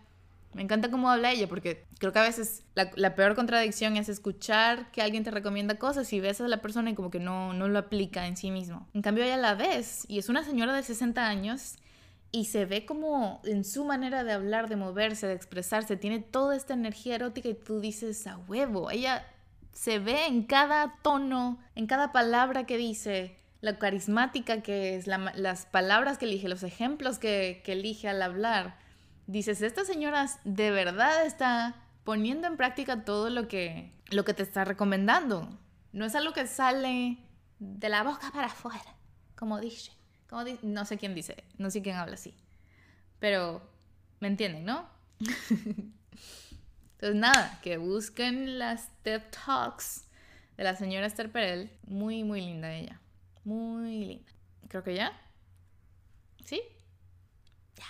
me 0.54 0.64
encanta 0.64 0.90
cómo 0.90 1.10
habla 1.12 1.32
ella, 1.32 1.48
porque 1.48 1.86
creo 2.00 2.12
que 2.12 2.20
a 2.20 2.24
veces 2.24 2.64
la, 2.74 3.16
peor 3.16 3.36
contradicción 3.36 3.98
es 3.98 4.10
escuchar 4.10 4.90
que 4.92 5.02
alguien 5.02 5.24
te 5.24 5.30
recomienda 5.30 5.76
cosas 5.76 6.12
y 6.12 6.20
ves 6.20 6.42
a 6.42 6.48
la 6.48 6.62
persona 6.62 6.90
y 6.90 6.96
como 6.96 7.12
que 7.12 7.20
no, 7.20 7.54
no 7.54 7.68
lo 7.68 7.78
aplica 7.78 8.26
en 8.26 8.36
sí 8.36 8.50
mismo. 8.50 8.88
En 8.94 9.04
cambio, 9.04 9.24
ella 9.24 9.38
la 9.38 9.54
ves 9.54 10.06
y 10.08 10.18
es 10.18 10.28
una 10.28 10.44
señora 10.44 10.74
de 10.74 10.82
60 10.82 11.28
años 11.28 11.76
y 12.32 12.46
se 12.46 12.66
ve 12.66 12.86
como 12.86 13.42
en 13.44 13.64
su 13.64 13.86
manera 13.86 14.24
de 14.24 14.32
hablar, 14.32 14.70
de 14.70 14.76
moverse, 14.76 15.28
de 15.28 15.34
expresarse, 15.34 15.98
tiene 15.98 16.20
toda 16.20 16.56
esta 16.56 16.74
energía 16.74 17.16
erótica 17.16 17.50
y 17.50 17.54
tú 17.54 17.80
dices 17.80 18.26
a 18.26 18.38
huevo. 18.38 18.90
Ella 18.90 19.28
se 19.72 20.00
ve 20.00 20.26
en 20.26 20.44
cada 20.44 20.96
tono, 21.04 21.60
en 21.76 21.86
cada 21.86 22.12
palabra 22.12 22.66
que 22.66 22.78
dice, 22.78 23.38
la 23.62 23.78
carismática 23.78 24.62
que 24.62 24.96
es, 24.96 25.08
las 25.08 25.66
palabras 25.66 26.18
que 26.18 26.26
elige, 26.26 26.48
los 26.48 26.64
ejemplos 26.64 27.20
que, 27.20 27.62
que 27.64 27.74
elige 27.74 28.08
al 28.08 28.22
hablar 28.22 28.78
dices, 29.30 29.62
esta 29.62 29.86
señora 29.86 30.28
de 30.44 30.72
verdad 30.72 31.26
está 31.26 31.76
poniendo 32.04 32.48
en 32.48 32.58
práctica 32.58 33.06
todo 33.06 33.30
lo 33.30 33.48
que, 33.48 33.94
lo 34.10 34.26
que 34.26 34.34
te 34.34 34.42
está 34.42 34.66
recomendando. 34.66 35.48
No 35.92 36.06
es 36.06 36.16
algo 36.16 36.34
que 36.34 36.48
sale 36.48 37.20
de 37.60 37.90
la 37.90 38.04
boca 38.04 38.32
para 38.34 38.48
afuera, 38.48 38.96
como 39.36 39.60
dice. 39.60 39.92
Como 40.28 40.44
no 40.64 40.86
sé 40.86 40.98
quién 40.98 41.14
dice, 41.14 41.44
no 41.58 41.70
sé 41.70 41.82
quién 41.82 41.96
habla 41.96 42.16
así. 42.16 42.34
Pero, 43.20 43.62
¿me 44.20 44.28
entienden, 44.28 44.66
no? 44.66 44.88
Entonces, 46.94 47.16
nada, 47.16 47.60
que 47.62 47.78
busquen 47.78 48.58
las 48.58 48.90
TED 49.04 49.22
Talks 49.46 50.06
de 50.58 50.64
la 50.64 50.76
señora 50.76 51.06
Esther 51.06 51.32
Perel. 51.32 51.72
Muy, 51.88 52.24
muy 52.24 52.42
linda 52.42 52.74
ella. 52.74 53.00
Muy 53.44 54.06
linda. 54.06 54.32
Creo 54.68 54.84
que 54.84 54.96
ya. 54.96 55.12
¿Sí? 56.46 56.62
Ya. 57.76 57.86